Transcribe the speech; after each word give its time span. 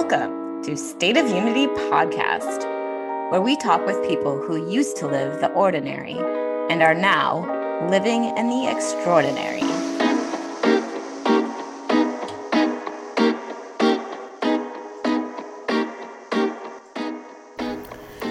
Welcome 0.00 0.62
to 0.62 0.76
State 0.76 1.16
of 1.16 1.28
Unity 1.28 1.66
Podcast, 1.66 2.62
where 3.32 3.40
we 3.40 3.56
talk 3.56 3.84
with 3.84 4.08
people 4.08 4.40
who 4.40 4.70
used 4.70 4.96
to 4.98 5.08
live 5.08 5.40
the 5.40 5.50
ordinary 5.54 6.16
and 6.70 6.84
are 6.84 6.94
now 6.94 7.40
living 7.90 8.26
in 8.36 8.48
the 8.48 8.68
extraordinary. 8.70 9.58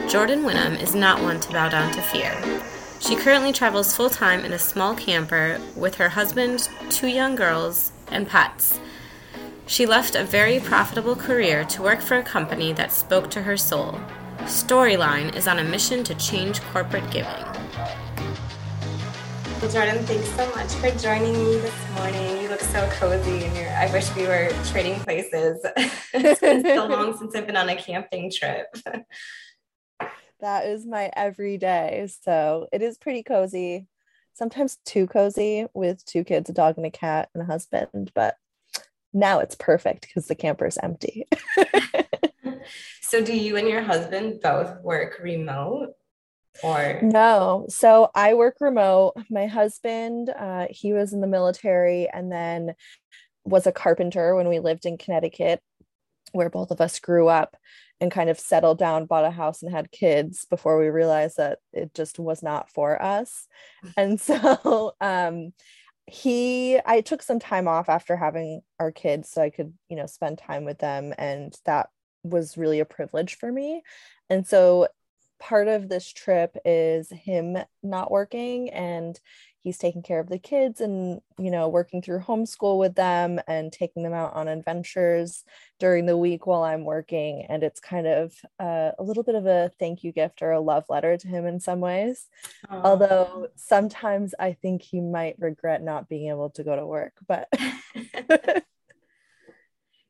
Jordan 0.07 0.43
Winham 0.45 0.81
is 0.81 0.95
not 0.95 1.21
one 1.21 1.41
to 1.41 1.52
bow 1.52 1.68
down 1.68 1.91
to 1.91 2.02
fear. 2.02 2.34
She 3.02 3.18
currently 3.18 3.52
travels 3.52 3.93
full 3.93 4.09
time 4.09 4.45
in 4.45 4.54
a 4.54 4.59
small 4.59 4.95
camper 4.95 5.59
with 5.76 5.95
her 5.95 6.07
husband, 6.07 6.70
two 6.90 7.07
young 7.07 7.35
girls, 7.35 7.91
and 8.07 8.26
pets. 8.26 8.79
She 9.67 9.85
left 9.85 10.16
a 10.16 10.23
very 10.23 10.62
profitable 10.62 11.17
career 11.17 11.66
to 11.66 11.81
work 11.81 11.99
for 11.99 12.17
a 12.17 12.23
company 12.23 12.71
that 12.73 12.89
spoke 12.89 13.30
to 13.31 13.41
her 13.41 13.57
soul. 13.57 13.99
Storyline 14.43 15.35
is 15.35 15.45
on 15.45 15.59
a 15.59 15.63
mission 15.63 16.05
to 16.05 16.16
change 16.16 16.62
corporate 16.62 17.09
giving. 17.12 17.43
Jordan, 19.70 20.02
thanks 20.05 20.30
so 20.30 20.49
much 20.55 20.71
for 20.76 20.90
joining 20.98 21.34
me 21.34 21.57
this 21.57 21.90
morning. 21.95 22.41
You 22.41 22.48
look 22.48 22.62
so 22.62 22.88
cozy 22.93 23.43
and 23.43 23.57
I 23.76 23.91
wish 23.91 24.16
we 24.16 24.26
were 24.26 24.49
trading 24.67 24.98
places. 25.02 25.59
it's 26.13 26.40
been 26.40 26.63
so 26.63 26.85
long 26.90 27.18
since 27.18 27.35
I've 27.35 27.45
been 27.45 27.57
on 27.57 27.68
a 27.68 27.76
camping 27.76 28.31
trip. 28.31 28.73
that 30.40 30.65
is 30.68 30.85
my 30.85 31.12
everyday. 31.13 32.07
So 32.23 32.70
it 32.71 32.81
is 32.81 32.98
pretty 32.98 33.21
cozy. 33.21 33.88
Sometimes 34.34 34.77
too 34.85 35.07
cozy 35.07 35.65
with 35.73 36.05
two 36.05 36.23
kids, 36.23 36.49
a 36.49 36.54
dog 36.54 36.77
and 36.77 36.85
a 36.85 36.91
cat 36.91 37.27
and 37.34 37.43
a 37.43 37.45
husband, 37.45 38.13
but 38.15 38.38
now 39.13 39.40
it's 39.40 39.55
perfect 39.55 40.08
because 40.08 40.27
the 40.27 40.36
camper 40.36 40.66
is 40.66 40.77
empty. 40.82 41.27
so 43.02 43.24
do 43.24 43.36
you 43.36 43.58
and 43.58 43.68
your 43.68 43.82
husband 43.82 44.41
both 44.41 44.82
work 44.82 45.20
remote? 45.22 45.94
Or 46.63 47.00
no, 47.04 47.66
so 47.70 48.10
I 48.16 48.34
work 48.34 48.58
remote. 48.60 49.13
My 49.30 49.46
husband, 49.46 50.30
uh, 50.30 50.68
he 50.70 50.91
was 50.91 51.13
in 51.13 51.22
the 51.22 51.28
military 51.28 52.10
and 52.10 52.32
then 52.32 52.74
was 53.46 53.68
a 53.68 53.72
carpenter 53.72 54.35
when 54.35 54.50
we 54.50 54.60
lived 54.60 54.85
in 54.85 54.98
Connecticut, 54.98 55.62
where 56.32 56.50
both 56.50 56.72
of 56.72 56.82
us 56.82 57.00
grew 57.00 57.28
up 57.28 57.55
and 58.00 58.12
kind 58.12 58.30
of 58.30 58.40
settled 58.40 58.78
down, 58.78 59.05
bought 59.05 59.26
a 59.26 59.32
house, 59.32 59.63
and 59.63 59.72
had 59.72 59.91
kids 59.91 60.46
before 60.50 60.80
we 60.80 60.88
realized 60.88 61.38
that 61.38 61.60
it 61.74 61.94
just 61.94 62.20
was 62.20 62.44
not 62.44 62.70
for 62.70 63.02
us. 63.02 63.48
And 63.96 64.19
so 64.19 64.94
um, 65.02 65.53
he, 66.08 66.80
I 66.86 67.02
took 67.02 67.22
some 67.22 67.40
time 67.40 67.68
off 67.68 67.90
after 67.90 68.16
having 68.16 68.62
our 68.80 68.91
kids 68.91 69.30
so 69.30 69.41
I 69.41 69.50
could, 69.50 69.74
you 69.90 69.97
know, 69.97 70.06
spend 70.06 70.38
time 70.38 70.63
with 70.63 70.80
them. 70.80 71.13
And 71.18 71.53
that 71.66 71.90
was 72.24 72.58
really 72.58 72.80
a 72.80 72.86
privilege 72.86 73.36
for 73.36 73.52
me. 73.52 73.84
And 74.30 74.47
so 74.47 74.88
part 75.40 75.68
of 75.68 75.90
this 75.90 76.12
trip 76.12 76.58
is 76.66 77.09
him 77.09 77.58
not 77.84 78.09
working 78.09 78.69
and 78.69 79.19
he's 79.62 79.78
taking 79.78 80.02
care 80.02 80.19
of 80.19 80.30
the 80.30 80.40
kids 80.40 80.81
and 80.81 81.22
you 81.38 81.52
know 81.52 81.68
working 81.68 82.02
through 82.02 82.19
homeschool 82.19 82.78
with 82.78 82.96
them 82.96 83.40
and 83.47 83.72
taking 83.72 84.03
them 84.03 84.13
out 84.13 84.34
on 84.34 84.47
adventures 84.47 85.44
during 85.80 86.06
the 86.06 86.18
week 86.18 86.46
while 86.47 86.63
i'm 86.63 86.86
working 86.86 87.46
and 87.50 87.63
it's 87.63 87.80
kind 87.80 88.08
of 88.08 88.34
uh, 88.59 88.91
a 89.00 89.03
little 89.03 89.24
bit 89.24 89.35
of 89.35 89.46
a 89.46 89.72
thank 89.80 90.03
you 90.03 90.12
gift 90.12 90.41
or 90.41 90.52
a 90.52 90.59
love 90.59 90.85
letter 90.90 91.18
to 91.18 91.28
him 91.28 91.46
in 91.46 91.59
some 91.59 91.80
ways 91.80 92.28
Aww. 92.69 92.81
although 92.84 93.47
sometimes 93.56 94.34
i 94.40 94.53
think 94.53 94.81
he 94.81 95.02
might 95.02 95.35
regret 95.40 95.81
not 95.81 96.09
being 96.09 96.30
able 96.30 96.50
to 96.52 96.63
go 96.63 96.75
to 96.75 96.85
work 96.85 97.13
but 97.28 97.50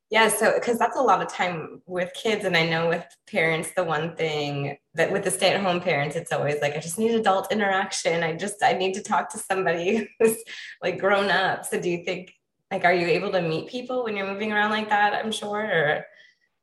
Yeah, 0.09 0.29
so 0.29 0.53
because 0.55 0.79
that's 0.79 0.95
a 0.95 1.01
lot 1.01 1.21
of 1.21 1.27
time 1.27 1.81
with 1.85 2.13
kids. 2.13 2.45
And 2.45 2.55
I 2.55 2.67
know 2.67 2.87
with 2.87 3.05
parents, 3.29 3.71
the 3.75 3.83
one 3.83 4.15
thing 4.15 4.77
that 4.93 5.11
with 5.11 5.25
the 5.25 5.31
stay 5.31 5.53
at 5.53 5.61
home 5.61 5.81
parents, 5.81 6.15
it's 6.15 6.31
always 6.31 6.61
like, 6.61 6.77
I 6.77 6.79
just 6.79 6.97
need 6.97 7.13
adult 7.13 7.51
interaction. 7.51 8.23
I 8.23 8.33
just, 8.33 8.63
I 8.63 8.73
need 8.73 8.93
to 8.93 9.03
talk 9.03 9.29
to 9.31 9.37
somebody 9.37 10.09
who's 10.19 10.37
like 10.81 10.97
grown 10.97 11.29
up. 11.29 11.65
So 11.65 11.79
do 11.79 11.89
you 11.89 12.05
think, 12.05 12.33
like, 12.71 12.85
are 12.85 12.93
you 12.93 13.07
able 13.07 13.31
to 13.31 13.41
meet 13.41 13.67
people 13.67 14.05
when 14.05 14.15
you're 14.15 14.31
moving 14.31 14.53
around 14.53 14.71
like 14.71 14.89
that? 14.89 15.13
I'm 15.13 15.31
sure. 15.31 15.59
Or... 15.59 16.05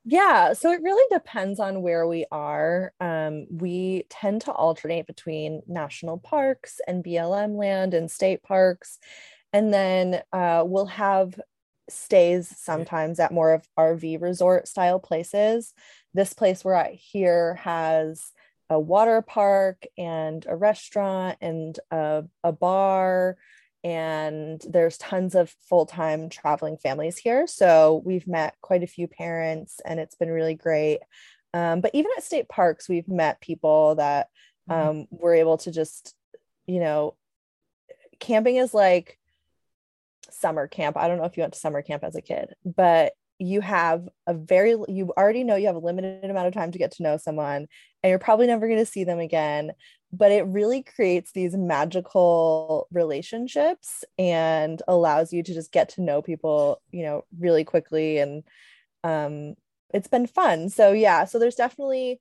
Yeah, 0.07 0.55
so 0.55 0.73
it 0.73 0.83
really 0.83 1.07
depends 1.11 1.61
on 1.61 1.83
where 1.83 2.07
we 2.07 2.25
are. 2.31 2.95
Um, 2.99 3.47
we 3.51 4.07
tend 4.09 4.43
to 4.43 4.53
alternate 4.53 5.07
between 5.07 5.63
national 5.67 6.17
parks 6.19 6.81
and 6.87 7.05
BLM 7.05 7.59
land 7.59 7.93
and 7.93 8.11
state 8.11 8.43
parks. 8.43 8.99
And 9.53 9.73
then 9.73 10.23
uh, 10.33 10.65
we'll 10.67 10.87
have 10.87 11.39
stays 11.89 12.53
sometimes 12.57 13.21
at 13.21 13.33
more 13.33 13.53
of 13.53 13.69
RV 13.79 14.21
resort 14.21 14.69
style 14.69 14.99
places. 14.99 15.73
This 16.13 16.33
place 16.33 16.65
we're 16.65 16.75
at 16.75 16.93
here 16.93 17.55
has 17.57 18.33
a 18.71 18.79
water 18.79 19.23
park 19.23 19.87
and 19.99 20.45
a 20.49 20.57
restaurant 20.57 21.39
and 21.41 21.79
a, 21.91 22.25
a 22.43 22.53
bar 22.53 23.37
and 23.83 24.65
there's 24.67 24.97
tons 24.97 25.35
of 25.35 25.55
full-time 25.69 26.31
traveling 26.31 26.79
families 26.79 27.19
here 27.19 27.47
so 27.47 28.03
we've 28.05 28.27
met 28.27 28.55
quite 28.63 28.83
a 28.83 28.87
few 28.87 29.07
parents 29.07 29.81
and 29.85 30.01
it's 30.01 30.15
been 30.15 30.31
really 30.31 30.55
great 30.55 31.01
um, 31.53 31.81
but 31.83 31.91
even 31.95 32.11
at 32.17 32.25
state 32.25 32.49
parks 32.49 32.89
we've 32.89 33.09
met 33.09 33.41
people 33.41 33.95
that 33.97 34.29
mm-hmm. 34.69 34.89
um, 34.89 35.07
we're 35.11 35.35
able 35.35 35.59
to 35.59 35.71
just 35.71 36.15
you 36.67 36.81
know 36.81 37.15
camping 38.19 38.57
is 38.57 38.73
like 38.73 39.19
summer 40.41 40.67
camp. 40.67 40.97
I 40.97 41.09
don't 41.09 41.19
know 41.19 41.25
if 41.25 41.37
you 41.37 41.43
went 41.43 41.55
to 41.55 41.61
summer 41.61 41.83
camp 41.83 42.05
as 42.05 42.17
a 42.17 42.23
kid, 42.23 42.55
but 42.65 43.13
you 43.39 43.61
have 43.61 44.09
a 44.27 44.35
very 44.35 44.77
you 44.89 45.13
already 45.17 45.43
know 45.43 45.57
you 45.57 45.67
have 45.67 45.77
a 45.77 45.81
limited 45.81 46.31
amount 46.31 46.47
of 46.47 46.55
time 46.55 46.71
to 46.71 46.79
get 46.79 46.93
to 46.93 47.03
know 47.03 47.17
someone 47.17 47.67
and 48.03 48.11
you're 48.11 48.19
probably 48.19 48.47
never 48.47 48.69
going 48.69 48.79
to 48.79 48.87
see 48.87 49.05
them 49.05 49.19
again 49.19 49.73
but 50.13 50.31
it 50.31 50.47
really 50.47 50.83
creates 50.83 51.33
these 51.33 51.57
magical 51.57 52.87
relationships 52.93 54.05
and 54.19 54.83
allows 54.87 55.33
you 55.33 55.43
to 55.43 55.53
just 55.53 55.73
get 55.73 55.89
to 55.89 56.01
know 56.01 56.23
people 56.23 56.81
you 56.93 57.03
know 57.03 57.25
really 57.39 57.65
quickly 57.65 58.19
and 58.19 58.45
um 59.03 59.55
it's 59.93 60.09
been 60.09 60.27
fun 60.27 60.69
so 60.69 60.93
yeah 60.93 61.25
so 61.25 61.39
there's 61.39 61.57
definitely 61.57 62.21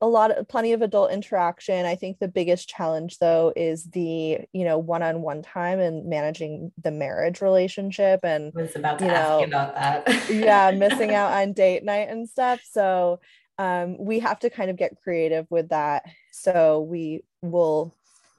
a 0.00 0.06
lot 0.06 0.30
of 0.30 0.46
plenty 0.48 0.72
of 0.72 0.82
adult 0.82 1.10
interaction. 1.10 1.84
I 1.84 1.96
think 1.96 2.18
the 2.18 2.28
biggest 2.28 2.68
challenge 2.68 3.18
though 3.18 3.52
is 3.56 3.84
the 3.84 4.38
you 4.52 4.64
know 4.64 4.78
one-on-one 4.78 5.42
time 5.42 5.80
and 5.80 6.06
managing 6.06 6.72
the 6.82 6.90
marriage 6.90 7.40
relationship 7.40 8.20
and 8.22 8.52
I 8.56 8.62
was 8.62 8.76
about 8.76 8.98
to 9.00 9.06
you 9.06 9.10
ask 9.10 9.28
know, 9.28 9.40
you 9.40 9.46
about 9.46 9.74
that. 9.74 10.30
yeah 10.30 10.70
missing 10.70 11.14
out 11.14 11.32
on 11.32 11.52
date 11.52 11.84
night 11.84 12.08
and 12.10 12.28
stuff. 12.28 12.60
So 12.70 13.20
um, 13.58 13.98
we 13.98 14.20
have 14.20 14.38
to 14.40 14.50
kind 14.50 14.70
of 14.70 14.76
get 14.76 15.00
creative 15.02 15.46
with 15.50 15.70
that. 15.70 16.04
So 16.30 16.80
we 16.82 17.24
will 17.42 17.94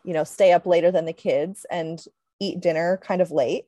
you 0.05 0.13
know 0.13 0.23
stay 0.23 0.53
up 0.53 0.65
later 0.65 0.91
than 0.91 1.05
the 1.05 1.13
kids 1.13 1.65
and 1.69 2.03
eat 2.39 2.61
dinner 2.61 2.99
kind 3.03 3.21
of 3.21 3.31
late 3.31 3.65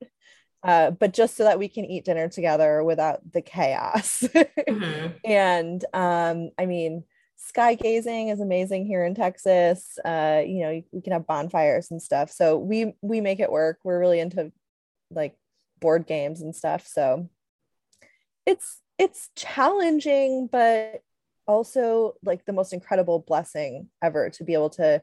uh, 0.63 0.91
but 0.91 1.11
just 1.11 1.35
so 1.35 1.43
that 1.43 1.57
we 1.59 1.67
can 1.67 1.85
eat 1.85 2.05
dinner 2.05 2.29
together 2.29 2.83
without 2.83 3.19
the 3.31 3.41
chaos. 3.41 4.23
Mm-hmm. 4.69 5.07
and 5.25 5.83
um, 5.93 6.51
i 6.57 6.65
mean 6.65 7.03
sky 7.47 7.75
gazing 7.75 8.29
is 8.29 8.39
amazing 8.39 8.85
here 8.85 9.03
in 9.05 9.15
Texas. 9.15 9.97
Uh, 10.03 10.41
you 10.45 10.61
know, 10.61 10.83
we 10.91 11.01
can 11.01 11.13
have 11.13 11.27
bonfires 11.27 11.91
and 11.91 12.01
stuff. 12.01 12.31
So 12.31 12.57
we 12.57 12.93
we 13.01 13.21
make 13.21 13.39
it 13.39 13.51
work. 13.51 13.79
We're 13.83 13.99
really 13.99 14.19
into 14.19 14.51
like 15.09 15.35
board 15.79 16.05
games 16.07 16.41
and 16.41 16.55
stuff. 16.55 16.87
So 16.87 17.29
it's 18.45 18.79
it's 18.97 19.29
challenging, 19.35 20.47
but 20.51 21.01
also 21.47 22.13
like 22.23 22.45
the 22.45 22.53
most 22.53 22.73
incredible 22.73 23.19
blessing 23.19 23.89
ever 24.01 24.29
to 24.29 24.43
be 24.43 24.53
able 24.53 24.69
to 24.69 25.01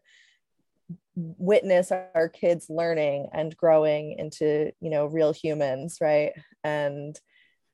witness 1.16 1.91
our 1.91 2.28
kids 2.28 2.71
learning 2.71 3.28
and 3.33 3.57
growing 3.57 4.16
into 4.18 4.71
you 4.80 4.89
know 4.89 5.07
real 5.07 5.33
humans 5.33 5.98
right 6.01 6.33
and 6.62 7.18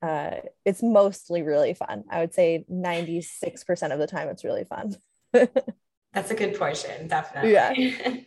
uh, 0.04 0.40
it's 0.66 0.82
mostly 0.82 1.40
really 1.40 1.72
fun. 1.72 2.04
I 2.10 2.20
would 2.20 2.34
say 2.34 2.66
96% 2.70 3.92
of 3.92 3.98
the 3.98 4.06
time 4.06 4.28
it's 4.28 4.44
really 4.44 4.64
fun. 4.64 4.96
That's 5.32 6.30
a 6.30 6.34
good 6.34 6.58
portion, 6.58 7.08
definitely. 7.08 7.52
Yeah. 7.52 7.72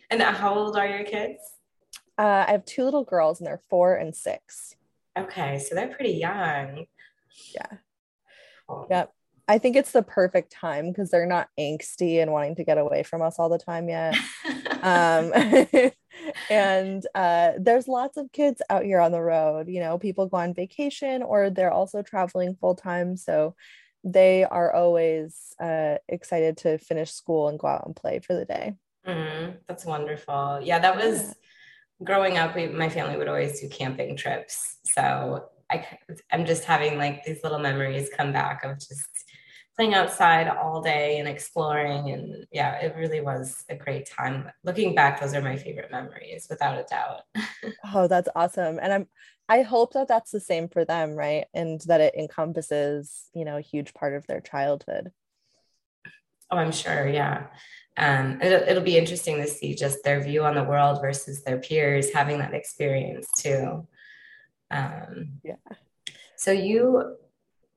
and 0.10 0.20
how 0.20 0.54
old 0.54 0.76
are 0.76 0.88
your 0.88 1.04
kids? 1.04 1.38
Uh, 2.18 2.44
I 2.48 2.50
have 2.50 2.64
two 2.64 2.82
little 2.82 3.04
girls 3.04 3.38
and 3.38 3.46
they're 3.46 3.62
four 3.70 3.94
and 3.94 4.14
six. 4.14 4.74
Okay, 5.16 5.60
so 5.60 5.76
they're 5.76 5.94
pretty 5.94 6.14
young. 6.14 6.86
Yeah. 7.54 7.78
Cool. 8.66 8.88
Yep. 8.90 9.12
I 9.48 9.58
think 9.58 9.76
it's 9.76 9.92
the 9.92 10.02
perfect 10.02 10.52
time 10.52 10.88
because 10.88 11.10
they're 11.10 11.26
not 11.26 11.48
angsty 11.58 12.20
and 12.20 12.32
wanting 12.32 12.56
to 12.56 12.64
get 12.64 12.76
away 12.76 13.02
from 13.02 13.22
us 13.22 13.38
all 13.38 13.48
the 13.48 13.58
time 13.58 13.88
yet. 13.88 14.14
um, 14.82 15.32
and 16.50 17.06
uh, 17.14 17.52
there's 17.58 17.88
lots 17.88 18.18
of 18.18 18.30
kids 18.30 18.60
out 18.68 18.84
here 18.84 19.00
on 19.00 19.10
the 19.10 19.22
road. 19.22 19.68
You 19.68 19.80
know, 19.80 19.98
people 19.98 20.26
go 20.26 20.36
on 20.36 20.52
vacation 20.52 21.22
or 21.22 21.48
they're 21.48 21.72
also 21.72 22.02
traveling 22.02 22.56
full 22.60 22.74
time. 22.74 23.16
So 23.16 23.54
they 24.04 24.44
are 24.44 24.72
always 24.72 25.54
uh, 25.60 25.96
excited 26.08 26.58
to 26.58 26.78
finish 26.78 27.12
school 27.12 27.48
and 27.48 27.58
go 27.58 27.68
out 27.68 27.86
and 27.86 27.96
play 27.96 28.20
for 28.20 28.34
the 28.34 28.44
day. 28.44 28.74
Mm, 29.06 29.56
that's 29.66 29.86
wonderful. 29.86 30.60
Yeah, 30.62 30.78
that 30.78 30.96
was 30.96 31.34
growing 32.04 32.36
up. 32.36 32.54
We, 32.54 32.68
my 32.68 32.90
family 32.90 33.16
would 33.16 33.28
always 33.28 33.60
do 33.60 33.68
camping 33.68 34.16
trips. 34.16 34.76
So 34.84 35.46
I, 35.70 35.86
I'm 36.30 36.46
just 36.46 36.64
having 36.64 36.98
like 36.98 37.24
these 37.24 37.42
little 37.42 37.58
memories 37.58 38.10
come 38.14 38.32
back 38.32 38.64
of 38.64 38.78
just 38.78 39.08
playing 39.78 39.94
outside 39.94 40.48
all 40.48 40.82
day 40.82 41.20
and 41.20 41.28
exploring. 41.28 42.10
And 42.10 42.46
yeah, 42.50 42.80
it 42.80 42.96
really 42.96 43.20
was 43.20 43.64
a 43.68 43.76
great 43.76 44.10
time. 44.10 44.50
Looking 44.64 44.92
back, 44.92 45.20
those 45.20 45.34
are 45.34 45.40
my 45.40 45.54
favorite 45.54 45.92
memories 45.92 46.48
without 46.50 46.76
a 46.76 46.82
doubt. 46.82 47.22
oh, 47.94 48.08
that's 48.08 48.28
awesome. 48.34 48.80
And 48.82 48.92
I'm, 48.92 49.06
I 49.48 49.62
hope 49.62 49.92
that 49.92 50.08
that's 50.08 50.32
the 50.32 50.40
same 50.40 50.68
for 50.68 50.84
them, 50.84 51.14
right? 51.14 51.44
And 51.54 51.80
that 51.82 52.00
it 52.00 52.16
encompasses, 52.16 53.30
you 53.34 53.44
know, 53.44 53.56
a 53.56 53.60
huge 53.60 53.94
part 53.94 54.14
of 54.14 54.26
their 54.26 54.40
childhood. 54.40 55.12
Oh, 56.50 56.56
I'm 56.56 56.72
sure. 56.72 57.06
Yeah. 57.08 57.46
Um, 57.96 58.42
it'll, 58.42 58.68
it'll 58.68 58.82
be 58.82 58.98
interesting 58.98 59.36
to 59.36 59.46
see 59.46 59.76
just 59.76 60.02
their 60.02 60.20
view 60.20 60.42
on 60.42 60.56
the 60.56 60.64
world 60.64 61.00
versus 61.00 61.44
their 61.44 61.58
peers 61.58 62.12
having 62.12 62.38
that 62.38 62.52
experience 62.52 63.28
too. 63.38 63.86
Um, 64.72 65.38
yeah. 65.44 65.54
So 66.36 66.50
you 66.50 67.16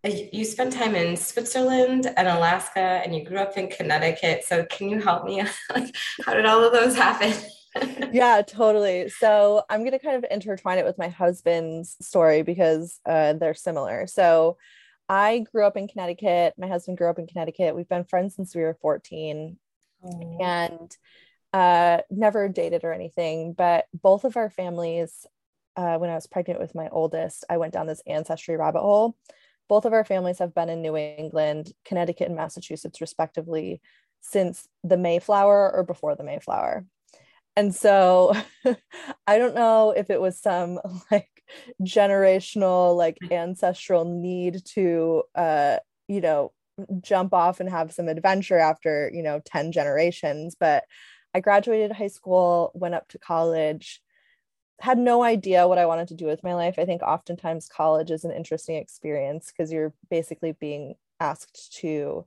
you 0.03 0.43
spent 0.45 0.73
time 0.73 0.95
in 0.95 1.15
Switzerland 1.15 2.11
and 2.17 2.27
Alaska, 2.27 2.79
and 2.79 3.15
you 3.15 3.23
grew 3.23 3.37
up 3.37 3.57
in 3.57 3.69
Connecticut. 3.69 4.43
So 4.43 4.65
can 4.65 4.89
you 4.89 4.99
help 4.99 5.25
me? 5.25 5.43
like, 5.69 5.95
how 6.25 6.33
did 6.33 6.45
all 6.45 6.63
of 6.63 6.73
those 6.73 6.95
happen? 6.95 7.33
yeah, 8.11 8.41
totally. 8.41 9.09
So 9.09 9.63
I'm 9.69 9.81
going 9.81 9.91
to 9.91 9.99
kind 9.99 10.17
of 10.17 10.25
intertwine 10.31 10.79
it 10.79 10.85
with 10.85 10.97
my 10.97 11.09
husband's 11.09 11.95
story 12.01 12.41
because 12.41 12.99
uh, 13.05 13.33
they're 13.33 13.53
similar. 13.53 14.07
So 14.07 14.57
I 15.07 15.45
grew 15.51 15.65
up 15.65 15.77
in 15.77 15.87
Connecticut. 15.87 16.55
My 16.57 16.67
husband 16.67 16.97
grew 16.97 17.09
up 17.09 17.19
in 17.19 17.27
Connecticut. 17.27 17.75
We've 17.75 17.87
been 17.87 18.03
friends 18.03 18.35
since 18.35 18.55
we 18.55 18.61
were 18.63 18.77
14 18.81 19.57
oh. 20.03 20.37
and 20.41 20.97
uh, 21.53 21.99
never 22.09 22.49
dated 22.49 22.83
or 22.83 22.93
anything. 22.93 23.53
But 23.53 23.85
both 23.93 24.23
of 24.23 24.35
our 24.35 24.49
families, 24.49 25.25
uh, 25.75 25.97
when 25.97 26.09
I 26.09 26.15
was 26.15 26.27
pregnant 26.27 26.59
with 26.59 26.75
my 26.75 26.89
oldest, 26.89 27.45
I 27.49 27.57
went 27.57 27.73
down 27.73 27.87
this 27.87 28.01
ancestry 28.07 28.57
rabbit 28.57 28.81
hole 28.81 29.15
both 29.71 29.85
of 29.85 29.93
our 29.93 30.03
families 30.03 30.39
have 30.39 30.53
been 30.53 30.67
in 30.67 30.81
New 30.81 30.97
England, 30.97 31.71
Connecticut, 31.85 32.27
and 32.27 32.35
Massachusetts, 32.35 32.99
respectively, 32.99 33.79
since 34.19 34.67
the 34.83 34.97
Mayflower 34.97 35.71
or 35.73 35.85
before 35.85 36.13
the 36.13 36.25
Mayflower. 36.25 36.85
And 37.55 37.73
so 37.73 38.35
I 39.27 39.37
don't 39.37 39.55
know 39.55 39.91
if 39.91 40.09
it 40.09 40.19
was 40.19 40.37
some 40.37 40.77
like 41.11 41.29
generational, 41.81 42.97
like 42.97 43.17
ancestral 43.31 44.03
need 44.03 44.61
to, 44.73 45.23
uh, 45.35 45.77
you 46.09 46.19
know, 46.19 46.51
jump 46.99 47.33
off 47.33 47.61
and 47.61 47.69
have 47.69 47.93
some 47.93 48.09
adventure 48.09 48.57
after, 48.57 49.09
you 49.13 49.23
know, 49.23 49.39
10 49.45 49.71
generations. 49.71 50.53
But 50.59 50.83
I 51.33 51.39
graduated 51.39 51.93
high 51.93 52.07
school, 52.07 52.73
went 52.73 52.95
up 52.95 53.07
to 53.07 53.19
college, 53.19 54.01
had 54.81 54.97
no 54.97 55.23
idea 55.23 55.67
what 55.67 55.77
I 55.77 55.85
wanted 55.85 56.07
to 56.09 56.15
do 56.15 56.25
with 56.25 56.43
my 56.43 56.55
life. 56.55 56.75
I 56.77 56.85
think 56.85 57.01
oftentimes 57.01 57.69
college 57.69 58.11
is 58.11 58.25
an 58.25 58.31
interesting 58.31 58.75
experience 58.75 59.51
because 59.51 59.71
you're 59.71 59.93
basically 60.09 60.53
being 60.53 60.95
asked 61.19 61.77
to 61.77 62.25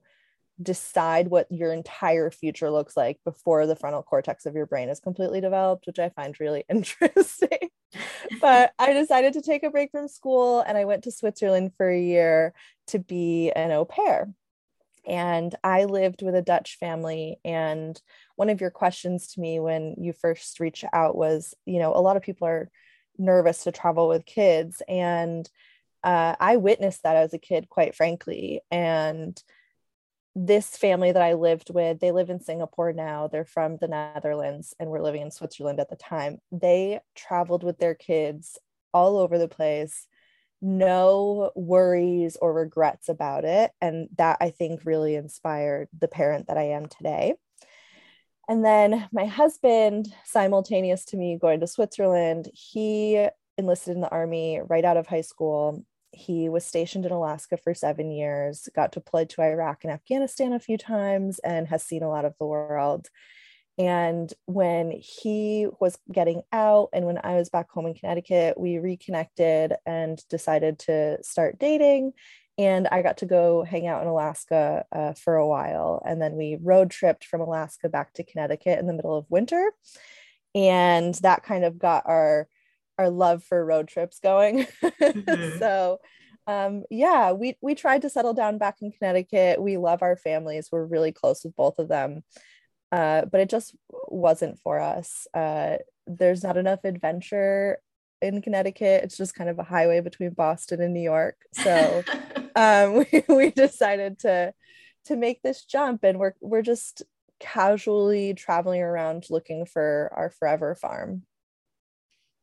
decide 0.63 1.29
what 1.29 1.51
your 1.51 1.73
entire 1.73 2.31
future 2.31 2.71
looks 2.71 2.97
like 2.97 3.19
before 3.25 3.67
the 3.67 3.75
frontal 3.75 4.05
cortex 4.05 4.47
of 4.47 4.55
your 4.55 4.67
brain 4.67 4.89
is 4.89 5.01
completely 5.01 5.41
developed, 5.41 5.87
which 5.87 5.99
I 5.99 6.11
find 6.11 6.39
really 6.39 6.65
interesting. 6.71 7.71
but 8.41 8.73
I 8.79 8.93
decided 8.93 9.33
to 9.33 9.43
take 9.43 9.65
a 9.65 9.71
break 9.71 9.91
from 9.91 10.07
school 10.07 10.61
and 10.61 10.79
I 10.79 10.85
went 10.85 11.05
to 11.05 11.11
Switzerland 11.11 11.73
for 11.77 11.91
a 11.91 12.01
year 12.01 12.55
to 12.89 12.99
be 13.01 13.51
an 13.51 13.73
au 13.73 13.85
pair 13.85 14.33
and 15.07 15.55
I 15.63 15.85
lived 15.85 16.23
with 16.23 16.35
a 16.35 16.43
Dutch 16.43 16.77
family. 16.79 17.39
And 17.45 18.01
one 18.37 18.51
of 18.51 18.61
your 18.61 18.71
questions 18.71 19.29
to 19.29 19.41
me 19.41 19.61
when 19.61 19.97
you 19.99 20.13
first 20.13 20.61
reached 20.61 20.85
out 20.93 21.17
was, 21.17 21.55
you 21.67 21.79
know, 21.79 21.95
a 21.95 22.01
lot 22.01 22.17
of 22.17 22.23
people 22.23 22.49
are 22.49 22.71
nervous 23.19 23.65
to 23.65 23.73
travel 23.73 24.09
with 24.09 24.27
kids. 24.27 24.83
And 24.89 25.49
uh, 26.03 26.37
I 26.39 26.57
witnessed 26.57 27.03
that 27.03 27.17
as 27.17 27.33
a 27.35 27.39
kid, 27.39 27.69
quite 27.69 27.95
frankly. 27.95 28.61
And 28.71 29.41
this 30.35 30.77
family 30.77 31.13
that 31.13 31.23
I 31.23 31.35
lived 31.35 31.71
with, 31.73 32.01
they 32.01 32.11
live 32.11 32.29
in 32.29 32.41
Singapore 32.41 32.93
now. 32.93 33.29
They're 33.29 33.45
from 33.45 33.77
the 33.77 33.89
Netherlands 33.89 34.75
and 34.81 34.91
we're 34.91 35.03
living 35.03 35.23
in 35.23 35.31
Switzerland 35.31 35.81
at 35.81 35.89
the 35.91 35.97
time. 35.97 36.39
They 36.51 37.01
traveled 37.15 37.63
with 37.63 37.79
their 37.79 37.95
kids 37.95 38.59
all 38.93 39.17
over 39.17 39.39
the 39.39 39.49
place 39.49 40.07
no 40.65 41.53
worries 41.55 42.37
or 42.41 42.53
regrets 42.53 43.09
about 43.09 43.45
it. 43.45 43.71
And 43.81 44.09
that 44.17 44.39
I 44.41 44.51
think 44.51 44.85
really 44.85 45.15
inspired 45.15 45.89
the 45.97 46.09
parent 46.09 46.49
that 46.49 46.57
I 46.57 46.71
am 46.71 46.87
today. 46.87 47.35
And 48.49 48.65
then 48.65 49.09
my 49.13 49.27
husband, 49.27 50.13
simultaneous 50.25 51.05
to 51.07 51.17
me 51.17 51.39
going 51.41 51.61
to 51.61 51.67
Switzerland, 51.67 52.49
he 52.53 53.27
enlisted 53.59 53.95
in 53.95 54.01
the 54.01 54.11
army 54.11 54.61
right 54.67 54.85
out 54.85 54.97
of 54.97 55.07
high 55.07 55.21
school. 55.21 55.85
He 56.13 56.49
was 56.49 56.65
stationed 56.65 57.05
in 57.07 57.13
Alaska 57.13 57.57
for 57.57 57.75
seven 57.75 58.11
years, 58.11 58.69
got 58.75 58.93
deployed 58.93 59.31
to 59.31 59.43
Iraq 59.43 59.85
and 59.85 59.93
Afghanistan 59.93 60.53
a 60.53 60.61
few 60.61 60.79
times, 60.79 61.39
and 61.41 61.69
has 61.69 61.83
seen 61.83 62.03
a 62.03 62.09
lot 62.09 62.25
of 62.25 62.35
the 62.39 62.47
world. 62.47 63.09
And 63.77 64.33
when 64.47 64.93
he 64.93 65.67
was 65.81 65.99
getting 66.11 66.43
out, 66.53 66.91
and 66.93 67.07
when 67.07 67.19
I 67.25 67.35
was 67.35 67.49
back 67.49 67.71
home 67.71 67.87
in 67.87 67.95
Connecticut, 67.95 68.59
we 68.59 68.79
reconnected 68.79 69.75
and 69.85 70.23
decided 70.29 70.79
to 70.81 71.23
start 71.23 71.59
dating. 71.59 72.13
And 72.57 72.87
I 72.87 73.03
got 73.03 73.17
to 73.19 73.27
go 73.27 73.65
hang 73.65 73.89
out 73.89 74.03
in 74.03 74.09
Alaska 74.09 74.85
uh, 74.93 75.15
for 75.15 75.35
a 75.35 75.47
while. 75.47 76.01
And 76.07 76.23
then 76.23 76.37
we 76.37 76.57
road 76.63 76.91
tripped 76.91 77.25
from 77.25 77.41
Alaska 77.41 77.89
back 77.89 78.13
to 78.15 78.25
Connecticut 78.25 78.79
in 78.79 78.87
the 78.87 78.93
middle 78.93 79.17
of 79.17 79.27
winter. 79.29 79.73
And 80.55 81.15
that 81.17 81.43
kind 81.43 81.65
of 81.65 81.79
got 81.79 82.05
our 82.07 82.49
our 82.97 83.11
love 83.11 83.43
for 83.43 83.65
road 83.65 83.89
trips 83.89 84.21
going. 84.21 84.67
Mm-hmm. 85.01 85.59
so 85.59 85.99
um, 86.47 86.85
yeah, 86.91 87.33
we 87.33 87.57
we 87.61 87.75
tried 87.75 88.03
to 88.03 88.11
settle 88.11 88.35
down 88.35 88.59
back 88.59 88.77
in 88.83 88.93
Connecticut. 88.93 89.61
We 89.61 89.77
love 89.77 90.03
our 90.03 90.17
families. 90.17 90.69
We're 90.71 90.85
really 90.85 91.13
close 91.13 91.43
with 91.45 91.57
both 91.57 91.79
of 91.79 91.89
them. 91.89 92.23
Uh, 92.95 93.25
but 93.25 93.41
it 93.41 93.51
just 93.51 93.75
wasn't 93.91 94.57
for 94.61 94.79
us. 94.79 95.27
Uh, 95.35 95.79
there's 96.07 96.45
not 96.45 96.57
enough 96.57 96.85
adventure 96.85 97.79
in 98.23 98.41
Connecticut. 98.41 99.03
It's 99.03 99.17
just 99.17 99.35
kind 99.35 99.51
of 99.51 99.59
a 99.59 99.65
highway 99.65 99.99
between 99.99 100.31
Boston 100.31 100.81
and 100.81 100.95
New 100.95 101.01
York. 101.01 101.37
So 101.55 102.05
um, 102.57 103.05
we, 103.13 103.25
we 103.29 103.51
decided 103.51 104.21
to 104.21 104.55
to 105.07 105.17
make 105.17 105.43
this 105.43 105.65
jump, 105.65 106.05
and 106.05 106.21
we're 106.21 106.35
we're 106.41 106.63
just 106.63 107.03
casually 107.41 108.33
traveling 108.33 108.81
around 108.81 109.27
looking 109.29 109.67
for 109.67 110.13
our 110.15 110.31
forever 110.31 110.77
farm. 110.77 111.25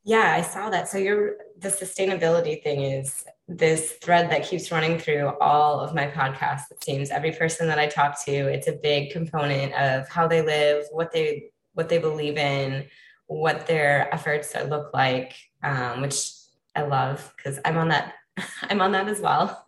Yeah, 0.03 0.36
I 0.36 0.41
saw 0.41 0.70
that. 0.70 0.89
So 0.89 0.98
your 0.98 1.38
the 1.58 1.70
sustainability 1.70 2.62
thing 2.62 2.81
is 2.81 3.24
this 3.58 3.93
thread 4.01 4.29
that 4.31 4.43
keeps 4.43 4.72
running 4.72 4.98
through 4.98 5.34
all 5.41 5.79
of 5.79 5.93
my 5.93 6.08
podcasts. 6.08 6.72
It 6.72 6.84
seems 6.84 7.10
every 7.10 7.31
person 7.31 7.67
that 7.67 7.79
I 7.79 7.88
talk 7.88 8.24
to, 8.25 8.31
it's 8.31 8.67
a 8.67 8.74
big 8.74 9.12
component 9.12 9.74
of 9.74 10.08
how 10.10 10.27
they 10.27 10.41
live, 10.41 10.86
what 10.91 11.12
they 11.12 11.51
what 11.74 11.89
they 11.89 11.98
believe 11.98 12.38
in, 12.38 12.86
what 13.27 13.65
their 13.67 14.13
efforts 14.13 14.53
look 14.67 14.93
like, 14.93 15.34
um, 15.63 16.01
which 16.01 16.31
I 16.75 16.84
love 16.84 17.34
because 17.38 17.60
I'm 17.63 17.77
on 17.77 17.89
that. 17.89 18.13
I'm 18.63 18.81
on 18.81 18.91
that 18.93 19.08
as 19.08 19.20
well. 19.20 19.65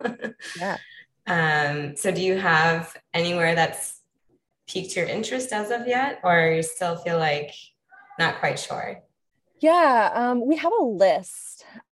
yeah. 0.58 0.78
Um, 1.26 1.96
so 1.96 2.10
do 2.10 2.20
you 2.20 2.36
have 2.36 2.94
anywhere 3.14 3.54
that's 3.54 4.02
piqued 4.66 4.94
your 4.94 5.06
interest 5.06 5.54
as 5.54 5.70
of 5.70 5.88
yet, 5.88 6.20
or 6.22 6.52
you 6.52 6.62
still 6.62 6.96
feel 6.96 7.18
like 7.18 7.50
not 8.18 8.40
quite 8.40 8.58
sure? 8.58 9.02
Yeah, 9.60 10.10
um, 10.12 10.46
we 10.46 10.56
have 10.56 10.72
a 10.78 10.84
list. 10.84 11.53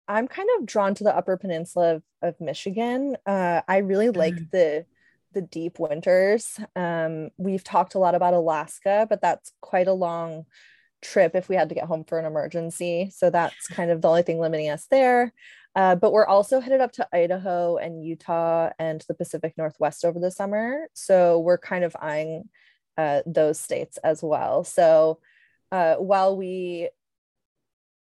I'm 0.08 0.28
kind 0.28 0.50
of 0.58 0.66
drawn 0.66 0.94
to 0.96 1.04
the 1.04 1.16
Upper 1.16 1.38
Peninsula 1.38 1.96
of, 1.96 2.04
of 2.22 2.42
Michigan. 2.42 3.18
Uh, 3.26 3.62
I 3.68 3.78
really 3.78 4.08
mm. 4.08 4.16
like 4.16 4.36
the 4.52 4.86
the 5.34 5.42
deep 5.42 5.80
winters. 5.80 6.58
Um, 6.78 7.30
we've 7.38 7.64
talked 7.64 7.96
a 7.96 8.00
lot 8.00 8.16
about 8.16 8.34
Alaska, 8.34 9.06
but 9.10 9.22
that's 9.22 9.52
quite 9.60 9.88
a 9.88 9.94
long 9.94 10.46
trip 11.02 11.36
if 11.36 11.50
we 11.50 11.56
had 11.56 11.70
to 11.70 11.76
get 11.76 11.86
home 11.86 12.06
for 12.06 12.18
an 12.18 12.26
emergency. 12.26 13.12
So 13.14 13.30
that's 13.30 13.68
kind 13.68 13.92
of 13.92 14.02
the 14.02 14.08
only 14.08 14.24
thing 14.24 14.40
limiting 14.40 14.70
us 14.70 14.88
there. 14.90 15.34
Uh, 15.76 15.96
but 15.96 16.14
we're 16.14 16.26
also 16.26 16.62
headed 16.62 16.80
up 16.80 16.94
to 16.94 17.08
Idaho 17.14 17.76
and 17.76 18.04
Utah 18.04 18.70
and 18.80 19.04
the 19.10 19.14
Pacific 19.14 19.54
Northwest 19.58 20.06
over 20.06 20.20
the 20.20 20.32
summer. 20.32 20.88
So 20.94 21.40
we're 21.40 21.58
kind 21.58 21.84
of 21.84 21.96
eyeing 22.00 22.50
uh, 22.98 23.22
those 23.26 23.60
states 23.60 23.98
as 23.98 24.24
well. 24.24 24.64
So 24.64 25.20
uh, 25.72 25.96
while 25.96 26.38
we 26.38 26.90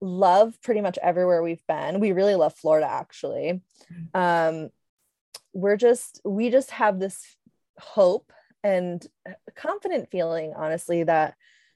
love 0.02 0.62
pretty 0.62 0.82
much 0.82 0.98
everywhere 1.02 1.42
we've 1.42 1.66
been. 1.68 2.00
We 2.00 2.12
really 2.12 2.36
love 2.36 2.54
Florida 2.56 2.88
actually. 2.90 3.62
Mm-hmm. 3.92 4.20
Um, 4.20 4.70
we're 5.54 5.78
just 5.78 6.22
we 6.24 6.50
just 6.50 6.72
have 6.72 7.00
this 7.00 7.36
hope 7.80 8.32
and 8.64 9.06
confident 9.56 10.10
feeling 10.12 10.54
honestly 10.56 11.04
that 11.04 11.36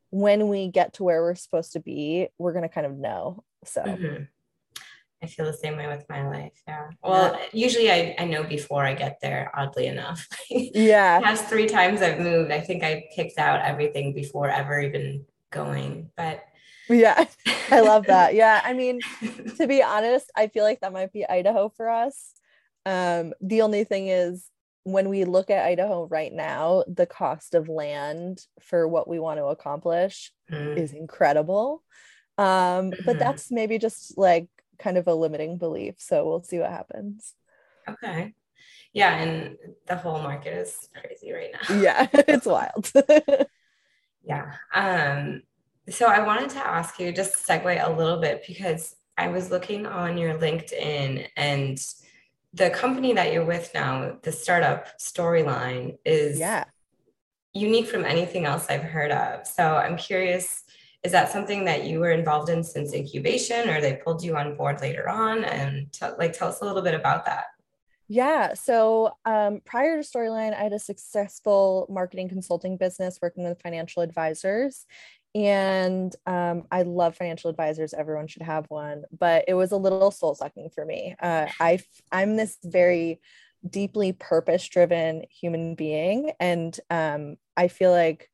when 0.09 0.49
we 0.49 0.67
get 0.67 0.93
to 0.93 1.03
where 1.03 1.21
we're 1.21 1.35
supposed 1.35 1.73
to 1.73 1.79
be, 1.79 2.27
we're 2.37 2.53
going 2.53 2.67
to 2.67 2.73
kind 2.73 2.85
of 2.85 2.97
know. 2.97 3.43
So 3.63 3.81
mm-hmm. 3.81 4.23
I 5.23 5.27
feel 5.27 5.45
the 5.45 5.53
same 5.53 5.77
way 5.77 5.87
with 5.87 6.05
my 6.09 6.27
life. 6.27 6.61
Yeah. 6.67 6.89
Well, 7.03 7.33
yeah. 7.33 7.45
usually 7.53 7.91
I, 7.91 8.15
I 8.19 8.25
know 8.25 8.43
before 8.43 8.83
I 8.83 8.93
get 8.93 9.19
there, 9.21 9.51
oddly 9.53 9.87
enough. 9.87 10.27
yeah. 10.49 11.19
Past 11.21 11.45
three 11.45 11.67
times 11.67 12.01
I've 12.01 12.19
moved, 12.19 12.51
I 12.51 12.59
think 12.59 12.83
I 12.83 13.05
picked 13.15 13.37
out 13.37 13.61
everything 13.61 14.13
before 14.13 14.49
ever 14.49 14.79
even 14.79 15.25
going. 15.51 16.09
But 16.17 16.43
yeah 16.91 17.25
i 17.69 17.79
love 17.79 18.05
that 18.05 18.33
yeah 18.41 18.61
i 18.63 18.73
mean 18.73 18.99
to 19.61 19.67
be 19.67 19.83
honest, 19.83 20.31
I 20.35 20.47
feel 20.47 20.63
like 20.63 20.81
that 20.81 20.93
might 20.93 21.13
be 21.13 21.27
Idaho 21.27 21.69
for 21.69 21.89
us. 21.89 22.33
Um, 22.85 23.33
the 23.41 23.61
only 23.61 23.83
thing 23.83 24.07
is 24.07 24.47
when 24.83 25.09
we 25.09 25.25
look 25.25 25.49
at 25.49 25.65
Idaho 25.65 26.07
right 26.07 26.33
now, 26.33 26.83
the 26.87 27.05
cost 27.05 27.53
of 27.53 27.69
land 27.69 28.43
for 28.59 28.87
what 28.87 29.07
we 29.07 29.19
want 29.19 29.39
to 29.39 29.45
accomplish 29.45 30.31
mm. 30.51 30.77
is 30.77 30.93
incredible. 30.93 31.83
Um, 32.37 32.45
mm-hmm. 32.91 33.05
but 33.05 33.19
that's 33.19 33.51
maybe 33.51 33.77
just 33.77 34.17
like 34.17 34.47
kind 34.79 34.97
of 34.97 35.07
a 35.07 35.13
limiting 35.13 35.57
belief. 35.57 35.95
So 35.99 36.25
we'll 36.25 36.43
see 36.43 36.57
what 36.57 36.71
happens. 36.71 37.33
Okay. 37.87 38.33
Yeah, 38.93 39.15
and 39.15 39.57
the 39.87 39.95
whole 39.95 40.21
market 40.21 40.53
is 40.53 40.89
crazy 40.99 41.31
right 41.31 41.51
now. 41.53 41.79
Yeah, 41.79 42.07
it's 42.13 42.45
wild. 42.45 42.91
yeah. 44.23 44.53
Um, 44.73 45.43
so 45.91 46.07
I 46.07 46.25
wanted 46.25 46.49
to 46.51 46.65
ask 46.65 46.99
you 46.99 47.11
just 47.11 47.45
segue 47.45 47.85
a 47.85 47.91
little 47.91 48.19
bit 48.19 48.43
because 48.47 48.95
I 49.17 49.27
was 49.27 49.51
looking 49.51 49.85
on 49.85 50.17
your 50.17 50.37
LinkedIn 50.37 51.27
and 51.37 51.77
the 52.53 52.69
company 52.69 53.13
that 53.13 53.31
you're 53.31 53.45
with 53.45 53.71
now, 53.73 54.17
the 54.23 54.31
startup 54.31 54.99
storyline 54.99 55.97
is 56.05 56.39
yeah 56.39 56.65
unique 57.53 57.87
from 57.87 58.05
anything 58.05 58.45
else 58.45 58.67
I've 58.69 58.83
heard 58.83 59.11
of. 59.11 59.45
So 59.45 59.75
I'm 59.75 59.97
curious, 59.97 60.63
is 61.03 61.11
that 61.11 61.31
something 61.31 61.65
that 61.65 61.85
you 61.85 61.99
were 61.99 62.11
involved 62.11 62.49
in 62.49 62.63
since 62.63 62.93
incubation 62.93 63.69
or 63.69 63.81
they 63.81 63.99
pulled 64.03 64.23
you 64.23 64.37
on 64.37 64.55
board 64.55 64.81
later 64.81 65.09
on? 65.09 65.43
And 65.43 65.91
t- 65.91 66.05
like 66.17 66.33
tell 66.33 66.49
us 66.49 66.61
a 66.61 66.65
little 66.65 66.81
bit 66.81 66.93
about 66.93 67.25
that. 67.25 67.45
Yeah. 68.07 68.53
So 68.55 69.13
um, 69.25 69.61
prior 69.65 70.01
to 70.01 70.07
Storyline, 70.07 70.53
I 70.53 70.63
had 70.63 70.73
a 70.73 70.79
successful 70.79 71.87
marketing 71.89 72.27
consulting 72.27 72.75
business 72.75 73.19
working 73.21 73.45
with 73.45 73.61
financial 73.61 74.01
advisors 74.01 74.85
and 75.33 76.13
um, 76.25 76.63
I 76.71 76.81
love 76.81 77.15
financial 77.15 77.49
advisors. 77.49 77.93
Everyone 77.93 78.27
should 78.27 78.41
have 78.41 78.65
one, 78.69 79.03
but 79.17 79.45
it 79.47 79.53
was 79.53 79.71
a 79.71 79.77
little 79.77 80.11
soul 80.11 80.35
sucking 80.35 80.69
for 80.75 80.85
me. 80.85 81.15
Uh, 81.21 81.47
I 81.59 81.79
I'm 82.11 82.35
this 82.35 82.57
very 82.63 83.21
deeply 83.67 84.11
purpose 84.11 84.67
driven 84.67 85.23
human 85.29 85.75
being, 85.75 86.31
and 86.39 86.77
um, 86.89 87.37
I 87.55 87.69
feel 87.69 87.91
like 87.91 88.29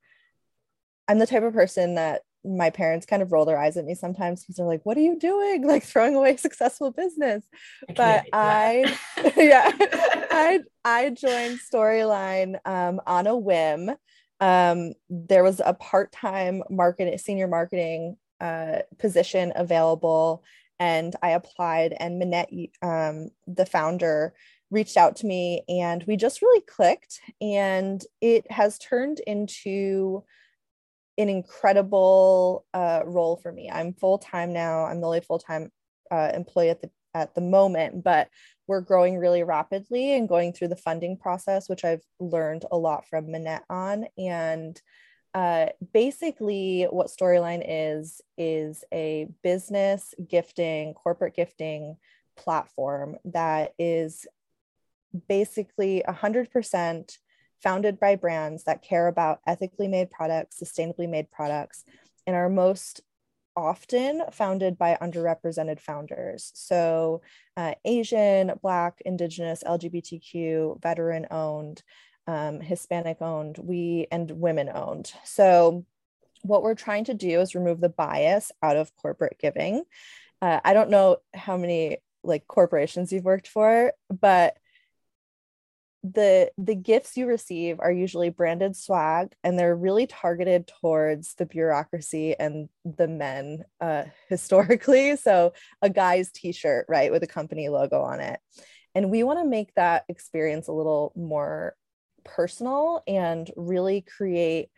I'm 1.07 1.19
the 1.19 1.27
type 1.27 1.43
of 1.43 1.53
person 1.53 1.95
that 1.95 2.23
my 2.43 2.69
parents 2.69 3.05
kind 3.05 3.21
of 3.21 3.31
roll 3.31 3.45
their 3.45 3.57
eyes 3.57 3.77
at 3.77 3.85
me 3.85 3.93
sometimes 3.93 4.41
because 4.41 4.55
they're 4.55 4.65
like, 4.65 4.85
"What 4.85 4.97
are 4.97 5.01
you 5.01 5.19
doing? 5.19 5.67
Like 5.67 5.83
throwing 5.83 6.15
away 6.15 6.37
successful 6.37 6.91
business?" 6.91 7.43
I 7.89 7.93
but 7.93 8.25
I, 8.33 8.97
yeah, 9.37 9.71
I 10.31 10.61
I 10.83 11.09
joined 11.11 11.59
Storyline 11.59 12.57
um, 12.65 13.01
on 13.05 13.27
a 13.27 13.37
whim 13.37 13.91
um, 14.39 14.93
there 15.09 15.43
was 15.43 15.61
a 15.65 15.73
part-time 15.73 16.63
marketing 16.69 17.17
senior 17.17 17.47
marketing 17.47 18.17
uh, 18.39 18.79
position 18.99 19.51
available 19.55 20.43
and 20.79 21.15
i 21.23 21.29
applied 21.29 21.95
and 21.99 22.19
minette 22.19 22.49
um, 22.81 23.29
the 23.47 23.65
founder 23.65 24.33
reached 24.69 24.97
out 24.97 25.15
to 25.15 25.25
me 25.25 25.63
and 25.69 26.03
we 26.07 26.15
just 26.17 26.41
really 26.41 26.61
clicked 26.61 27.19
and 27.41 28.03
it 28.21 28.49
has 28.51 28.77
turned 28.77 29.19
into 29.25 30.23
an 31.17 31.29
incredible 31.29 32.65
uh, 32.73 33.01
role 33.05 33.37
for 33.37 33.51
me. 33.51 33.69
I'm 33.71 33.93
full-time 33.93 34.53
now. 34.53 34.85
I'm 34.85 35.01
the 35.01 35.07
only 35.07 35.21
full-time 35.21 35.71
uh, 36.11 36.31
employee 36.33 36.69
at 36.69 36.81
the 36.81 36.91
at 37.21 37.35
the 37.35 37.41
moment 37.41 38.03
but 38.03 38.29
we're 38.67 38.81
growing 38.81 39.17
really 39.17 39.43
rapidly 39.43 40.13
and 40.15 40.27
going 40.27 40.51
through 40.53 40.67
the 40.67 40.75
funding 40.75 41.17
process, 41.17 41.69
which 41.69 41.85
I've 41.85 42.03
learned 42.19 42.65
a 42.69 42.77
lot 42.77 43.07
from 43.07 43.31
Minette 43.31 43.63
on. 43.69 44.05
And 44.17 44.79
uh, 45.33 45.67
basically, 45.93 46.83
what 46.83 47.07
Storyline 47.07 47.63
is, 47.65 48.21
is 48.37 48.83
a 48.93 49.27
business 49.41 50.13
gifting, 50.27 50.93
corporate 50.93 51.35
gifting 51.35 51.97
platform 52.35 53.17
that 53.25 53.73
is 53.79 54.27
basically 55.27 56.03
100% 56.07 57.17
founded 57.63 57.99
by 57.99 58.15
brands 58.15 58.65
that 58.65 58.83
care 58.83 59.07
about 59.07 59.39
ethically 59.47 59.87
made 59.87 60.11
products, 60.11 60.61
sustainably 60.61 61.09
made 61.09 61.31
products, 61.31 61.83
and 62.27 62.35
our 62.35 62.49
most 62.49 63.01
often 63.57 64.21
founded 64.31 64.77
by 64.77 64.97
underrepresented 65.01 65.79
founders. 65.79 66.51
So, 66.53 67.21
uh, 67.57 67.73
Asian, 67.83 68.53
Black, 68.61 69.01
Indigenous, 69.03 69.63
LGBTQ, 69.65 70.81
veteran 70.81 71.25
owned, 71.31 71.81
um, 72.27 72.61
Hispanic 72.61 73.21
owned, 73.21 73.57
we 73.57 74.07
and 74.11 74.29
women 74.31 74.69
owned. 74.69 75.11
So, 75.25 75.85
what 76.43 76.61
we're 76.61 76.75
trying 76.75 77.05
to 77.05 77.15
do 77.15 77.41
is 77.41 77.55
remove 77.55 77.81
the 77.81 77.89
bias 77.89 78.51
out 78.61 78.77
of 78.77 78.95
corporate 78.95 79.37
giving. 79.39 79.83
Uh, 80.41 80.59
I 80.63 80.73
don't 80.73 80.91
know 80.91 81.17
how 81.33 81.57
many 81.57 81.97
like 82.23 82.47
corporations 82.47 83.11
you've 83.11 83.23
worked 83.23 83.47
for, 83.47 83.93
but 84.09 84.55
the 86.13 86.51
the 86.57 86.75
gifts 86.75 87.17
you 87.17 87.25
receive 87.25 87.79
are 87.79 87.91
usually 87.91 88.29
branded 88.29 88.75
swag 88.75 89.33
and 89.43 89.57
they're 89.57 89.75
really 89.75 90.07
targeted 90.07 90.67
towards 90.67 91.33
the 91.35 91.45
bureaucracy 91.45 92.35
and 92.37 92.69
the 92.85 93.07
men 93.07 93.63
uh, 93.81 94.03
historically. 94.29 95.15
So 95.15 95.53
a 95.81 95.89
guy's 95.89 96.31
t-shirt 96.31 96.85
right 96.87 97.11
with 97.11 97.23
a 97.23 97.27
company 97.27 97.69
logo 97.69 98.01
on 98.01 98.19
it. 98.19 98.39
And 98.95 99.11
we 99.11 99.23
want 99.23 99.39
to 99.39 99.45
make 99.45 99.73
that 99.75 100.05
experience 100.09 100.67
a 100.67 100.73
little 100.73 101.13
more 101.15 101.75
personal 102.23 103.03
and 103.07 103.49
really 103.55 104.01
create 104.01 104.69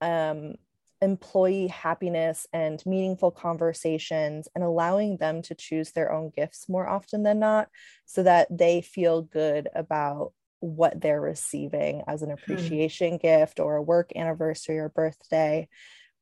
um, 0.00 0.54
employee 1.00 1.66
happiness 1.66 2.46
and 2.52 2.84
meaningful 2.86 3.30
conversations 3.30 4.48
and 4.54 4.62
allowing 4.62 5.16
them 5.16 5.42
to 5.42 5.54
choose 5.54 5.90
their 5.92 6.12
own 6.12 6.30
gifts 6.34 6.68
more 6.68 6.88
often 6.88 7.22
than 7.24 7.40
not 7.40 7.68
so 8.06 8.22
that 8.22 8.46
they 8.50 8.80
feel 8.80 9.22
good 9.22 9.68
about 9.74 10.32
what 10.62 11.00
they're 11.00 11.20
receiving 11.20 12.02
as 12.06 12.22
an 12.22 12.28
hmm. 12.28 12.34
appreciation 12.34 13.12
hmm. 13.12 13.16
gift 13.18 13.60
or 13.60 13.76
a 13.76 13.82
work 13.82 14.12
anniversary 14.16 14.78
or 14.78 14.88
birthday. 14.88 15.68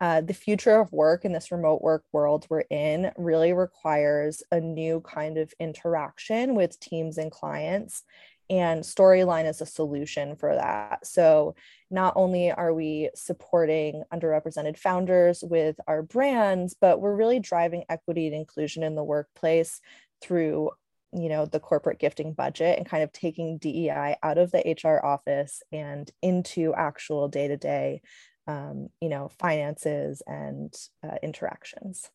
Uh, 0.00 0.22
the 0.22 0.32
future 0.32 0.80
of 0.80 0.90
work 0.92 1.26
in 1.26 1.32
this 1.32 1.52
remote 1.52 1.82
work 1.82 2.04
world 2.10 2.46
we're 2.48 2.64
in 2.70 3.12
really 3.18 3.52
requires 3.52 4.42
a 4.50 4.58
new 4.58 5.02
kind 5.02 5.36
of 5.36 5.52
interaction 5.60 6.54
with 6.54 6.80
teams 6.80 7.18
and 7.18 7.30
clients. 7.30 8.02
And 8.48 8.82
Storyline 8.82 9.48
is 9.48 9.60
a 9.60 9.66
solution 9.66 10.34
for 10.36 10.54
that. 10.54 11.06
So, 11.06 11.54
not 11.90 12.14
only 12.16 12.50
are 12.50 12.74
we 12.74 13.10
supporting 13.14 14.02
underrepresented 14.12 14.76
founders 14.76 15.44
with 15.44 15.76
our 15.86 16.02
brands, 16.02 16.74
but 16.80 17.00
we're 17.00 17.14
really 17.14 17.38
driving 17.38 17.84
equity 17.88 18.26
and 18.26 18.34
inclusion 18.34 18.82
in 18.82 18.96
the 18.96 19.04
workplace 19.04 19.80
through 20.20 20.70
you 21.12 21.28
know 21.28 21.46
the 21.46 21.60
corporate 21.60 21.98
gifting 21.98 22.32
budget 22.32 22.78
and 22.78 22.88
kind 22.88 23.02
of 23.02 23.12
taking 23.12 23.58
DEI 23.58 24.16
out 24.22 24.38
of 24.38 24.50
the 24.50 24.76
HR 24.82 25.04
office 25.04 25.62
and 25.72 26.10
into 26.22 26.72
actual 26.74 27.28
day-to-day 27.28 28.00
um, 28.46 28.88
you 29.00 29.08
know 29.08 29.28
finances 29.38 30.22
and 30.26 30.74
uh, 31.04 31.16
interactions. 31.22 32.10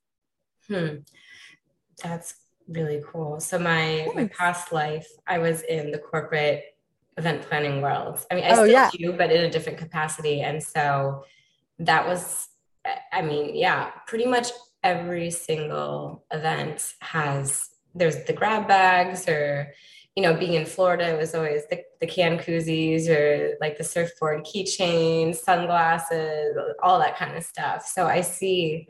Hmm. 0.68 0.98
That's 2.04 2.36
really 2.68 3.02
cool. 3.08 3.40
So 3.40 3.60
my 3.60 4.04
Thanks. 4.04 4.16
my 4.16 4.28
past 4.28 4.72
life, 4.72 5.08
I 5.28 5.38
was 5.38 5.62
in 5.62 5.92
the 5.92 6.00
corporate 6.00 6.64
event 7.18 7.44
planning 7.44 7.82
world. 7.82 8.25
I 8.30 8.36
mean, 8.36 8.44
I 8.44 8.50
oh, 8.50 8.54
still 8.54 8.68
yeah. 8.68 8.90
do, 8.92 9.14
but 9.14 9.32
in 9.32 9.46
a 9.46 9.50
different 9.50 9.78
capacity. 9.78 10.42
And 10.42 10.62
so 10.62 11.24
that 11.80 12.08
was, 12.08 12.50
I 13.12 13.22
mean, 13.22 13.56
yeah, 13.56 13.92
pretty 14.08 14.25
much 14.25 14.50
every 14.84 15.32
single 15.32 16.25
event 16.32 16.94
has 17.00 17.70
there's 17.96 18.24
the 18.25 18.34
grab 18.34 18.68
bags 18.68 19.28
or 19.28 19.74
you 20.16 20.22
know 20.22 20.34
being 20.34 20.54
in 20.54 20.66
florida 20.66 21.10
it 21.10 21.18
was 21.18 21.34
always 21.34 21.66
the, 21.70 21.82
the 22.02 22.08
can 22.08 22.38
koozies 22.38 23.08
or 23.10 23.56
like 23.62 23.78
the 23.78 23.84
surfboard 23.84 24.46
keychains 24.46 25.38
sunglasses 25.38 26.56
all 26.84 27.00
that 27.00 27.18
kind 27.18 27.36
of 27.36 27.44
stuff. 27.44 27.86
So 27.86 28.06
i 28.06 28.22
see 28.22 28.88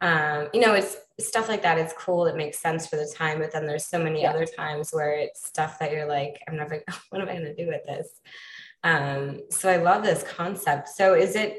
um, 0.00 0.48
you 0.54 0.60
know 0.60 0.74
it's 0.74 0.96
stuff 1.18 1.48
like 1.48 1.62
that 1.62 1.78
it's 1.78 1.92
cool 1.98 2.26
it 2.26 2.36
makes 2.36 2.60
sense 2.60 2.86
for 2.86 2.96
the 2.96 3.12
time 3.16 3.38
but 3.38 3.52
then 3.52 3.66
there's 3.66 3.86
so 3.86 3.98
many 3.98 4.22
yeah. 4.22 4.30
other 4.30 4.46
times 4.46 4.90
where 4.92 5.12
it's 5.18 5.44
stuff 5.44 5.80
that 5.80 5.90
you're 5.90 6.06
like 6.06 6.40
i'm 6.48 6.56
never 6.56 6.80
what 7.10 7.20
am 7.20 7.28
i 7.28 7.32
going 7.32 7.44
to 7.44 7.54
do 7.54 7.66
with 7.66 7.84
this? 7.84 8.20
Um, 8.84 9.40
so 9.50 9.68
i 9.68 9.76
love 9.76 10.04
this 10.04 10.22
concept. 10.22 10.88
So 10.88 11.14
is 11.14 11.34
it 11.34 11.58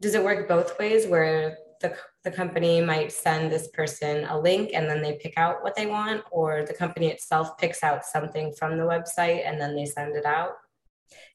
does 0.00 0.14
it 0.14 0.22
work 0.22 0.48
both 0.48 0.78
ways 0.78 1.06
where 1.06 1.58
the, 1.80 1.96
the 2.24 2.30
company 2.30 2.80
might 2.80 3.12
send 3.12 3.50
this 3.50 3.68
person 3.68 4.24
a 4.24 4.38
link 4.38 4.70
and 4.74 4.88
then 4.88 5.02
they 5.02 5.18
pick 5.20 5.34
out 5.36 5.62
what 5.62 5.76
they 5.76 5.86
want, 5.86 6.22
or 6.30 6.64
the 6.64 6.74
company 6.74 7.08
itself 7.08 7.56
picks 7.58 7.82
out 7.82 8.04
something 8.04 8.52
from 8.52 8.76
the 8.76 8.84
website 8.84 9.46
and 9.46 9.60
then 9.60 9.74
they 9.74 9.86
send 9.86 10.16
it 10.16 10.24
out? 10.24 10.52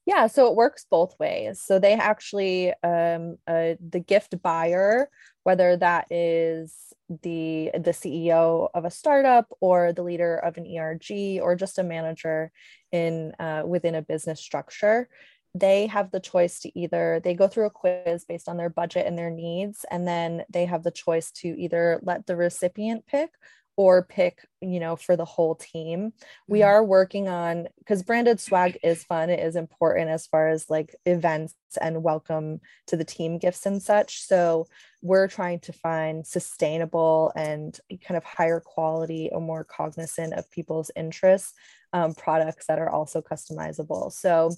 Yeah, 0.06 0.28
so 0.28 0.48
it 0.48 0.56
works 0.56 0.86
both 0.90 1.18
ways. 1.20 1.62
So 1.62 1.80
they 1.80 1.94
actually, 1.94 2.74
um, 2.84 3.38
uh, 3.48 3.76
the 3.90 4.04
gift 4.06 4.42
buyer, 4.42 5.10
whether 5.44 5.78
that 5.78 6.08
is 6.12 6.94
the 7.22 7.72
the 7.74 7.92
CEO 7.92 8.70
of 8.74 8.86
a 8.86 8.92
startup 8.92 9.48
or 9.60 9.94
the 9.94 10.04
leader 10.04 10.38
of 10.38 10.58
an 10.58 10.66
ERG 10.66 11.40
or 11.42 11.56
just 11.56 11.80
a 11.80 11.84
manager 11.84 12.52
in 12.92 13.34
uh, 13.40 13.64
within 13.66 13.96
a 13.96 14.02
business 14.02 14.40
structure, 14.40 15.10
they 15.56 15.88
have 15.88 16.12
the 16.12 16.20
choice 16.20 16.60
to 16.60 16.80
either 16.80 17.22
they 17.24 17.34
go 17.36 17.48
through 17.48 17.66
a 17.66 17.70
quiz 17.70 18.26
based 18.26 18.50
on 18.50 18.58
their 18.58 18.70
budget 18.70 19.06
and 19.06 19.18
their 19.18 19.30
needs 19.30 19.86
and 19.92 20.08
then 20.08 20.44
they 20.50 20.66
have 20.66 20.84
the 20.84 20.92
choice 20.92 21.32
to 21.32 21.48
either 21.60 22.00
let 22.04 22.26
the 22.26 22.36
recipient 22.36 23.06
pick 23.06 23.32
or 23.76 24.04
pick 24.06 24.46
you 24.62 24.80
know 24.80 24.96
for 24.96 25.16
the 25.16 25.26
whole 25.26 25.56
team. 25.56 26.14
We 26.48 26.60
Mhm. 26.60 26.66
are 26.68 26.84
working 26.84 27.28
on 27.28 27.68
because 27.80 28.04
branded 28.04 28.40
swag 28.40 28.78
is 28.84 29.04
fun 29.04 29.32
it 29.32 29.40
is 29.40 29.56
important 29.56 30.10
as 30.12 30.28
far 30.28 30.48
as 30.50 30.70
like 30.70 30.96
events 31.08 31.56
and 31.82 32.04
welcome 32.04 32.62
to 32.88 32.96
the 32.98 33.04
team 33.06 33.40
gifts 33.40 33.66
and 33.66 33.82
such. 33.82 34.22
So 34.22 34.68
we're 35.02 35.28
trying 35.28 35.60
to 35.62 35.74
find 35.74 36.26
sustainable 36.26 37.32
and 37.36 37.80
kind 38.06 38.16
of 38.18 38.24
higher 38.24 38.60
quality 38.60 39.30
or 39.32 39.42
more 39.42 39.64
cognizant 39.64 40.34
of 40.34 40.50
people's 40.52 40.92
interests 40.96 41.54
um, 41.94 42.14
products 42.14 42.68
that 42.68 42.80
are 42.80 42.90
also 42.90 43.22
customizable. 43.22 44.12
So 44.12 44.52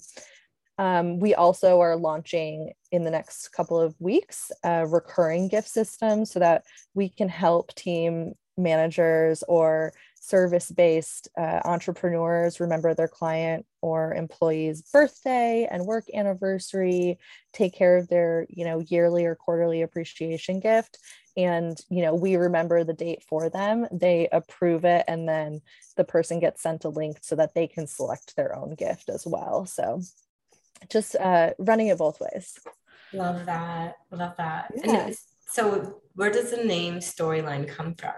um, 0.78 1.18
we 1.18 1.34
also 1.34 1.80
are 1.80 1.96
launching 1.96 2.72
in 2.92 3.04
the 3.04 3.10
next 3.10 3.48
couple 3.48 3.80
of 3.80 3.94
weeks 3.98 4.52
a 4.62 4.86
recurring 4.86 5.48
gift 5.48 5.68
system 5.68 6.24
so 6.24 6.38
that 6.38 6.64
we 6.94 7.08
can 7.08 7.28
help 7.28 7.74
team 7.74 8.34
managers 8.58 9.42
or 9.48 9.92
service 10.20 10.70
based 10.70 11.28
uh, 11.38 11.60
entrepreneurs 11.64 12.58
remember 12.58 12.94
their 12.94 13.08
client 13.08 13.64
or 13.80 14.14
employee's 14.14 14.82
birthday 14.82 15.68
and 15.70 15.84
work 15.84 16.06
anniversary 16.14 17.18
take 17.52 17.74
care 17.74 17.96
of 17.96 18.08
their 18.08 18.46
you 18.48 18.64
know 18.64 18.80
yearly 18.80 19.24
or 19.24 19.34
quarterly 19.34 19.82
appreciation 19.82 20.58
gift. 20.58 20.98
And 21.36 21.78
you 21.90 22.02
know 22.02 22.14
we 22.14 22.36
remember 22.36 22.82
the 22.82 22.94
date 22.94 23.22
for 23.28 23.50
them 23.50 23.86
they 23.92 24.28
approve 24.32 24.84
it 24.84 25.04
and 25.06 25.28
then 25.28 25.60
the 25.96 26.04
person 26.04 26.40
gets 26.40 26.62
sent 26.62 26.84
a 26.84 26.88
link 26.88 27.18
so 27.20 27.36
that 27.36 27.54
they 27.54 27.66
can 27.66 27.86
select 27.86 28.36
their 28.36 28.56
own 28.56 28.74
gift 28.74 29.10
as 29.10 29.26
well. 29.26 29.66
So 29.66 30.00
just 30.88 31.16
uh, 31.16 31.52
running 31.58 31.88
it 31.88 31.98
both 31.98 32.20
ways 32.20 32.58
Love 33.12 33.46
that. 33.46 33.96
Love 34.10 34.34
that. 34.38 34.72
Yeah. 34.84 35.10
So, 35.48 36.02
where 36.14 36.30
does 36.30 36.50
the 36.50 36.64
name 36.64 36.96
storyline 36.96 37.68
come 37.68 37.94
from? 37.94 38.12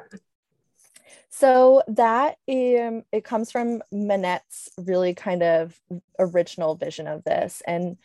So 1.31 1.83
that 1.89 2.37
um, 2.49 3.05
it 3.13 3.23
comes 3.23 3.53
from 3.53 3.83
Manette's 3.93 4.71
really 4.79 5.15
kind 5.15 5.43
of 5.43 5.79
original 6.19 6.75
vision 6.75 7.07
of 7.07 7.23
this, 7.25 7.63
and 7.67 7.97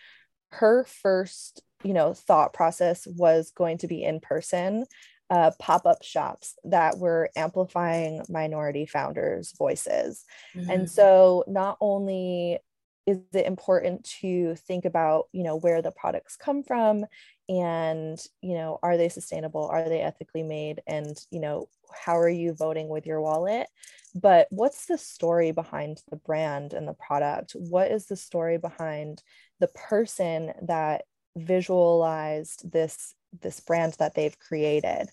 her 0.51 0.83
first, 0.83 1.63
you 1.83 1.93
know, 1.93 2.13
thought 2.13 2.53
process 2.53 3.07
was 3.07 3.51
going 3.51 3.79
to 3.79 3.87
be 3.87 4.03
in 4.03 4.19
person 4.19 4.85
uh, 5.29 5.51
pop-up 5.57 6.03
shops 6.03 6.55
that 6.65 6.99
were 6.99 7.29
amplifying 7.35 8.21
minority 8.29 8.85
founders' 8.85 9.53
voices. 9.57 10.25
And 10.69 10.87
so 10.87 11.43
not 11.47 11.77
only 11.81 12.59
is 13.05 13.19
it 13.33 13.45
important 13.45 14.05
to 14.21 14.55
think 14.55 14.85
about, 14.85 15.25
you 15.31 15.43
know, 15.43 15.57
where 15.57 15.81
the 15.81 15.91
products 15.91 16.37
come 16.37 16.63
from 16.63 17.05
and, 17.49 18.17
you 18.41 18.55
know, 18.55 18.79
are 18.81 18.95
they 18.95 19.09
sustainable? 19.09 19.67
Are 19.67 19.87
they 19.89 20.01
ethically 20.01 20.43
made? 20.43 20.81
And, 20.87 21.17
you 21.29 21.39
know, 21.39 21.67
how 21.93 22.17
are 22.17 22.29
you 22.29 22.53
voting 22.53 22.87
with 22.87 23.05
your 23.05 23.21
wallet? 23.21 23.67
But 24.15 24.47
what's 24.51 24.85
the 24.85 24.97
story 24.97 25.51
behind 25.51 26.01
the 26.09 26.15
brand 26.15 26.73
and 26.73 26.87
the 26.87 26.93
product? 26.93 27.53
What 27.53 27.91
is 27.91 28.05
the 28.05 28.15
story 28.15 28.57
behind 28.57 29.21
the 29.59 29.67
person 29.67 30.53
that 30.63 31.03
visualized 31.35 32.71
this 32.71 33.15
this 33.41 33.59
brand 33.59 33.95
that 33.99 34.13
they've 34.15 34.37
created? 34.39 35.07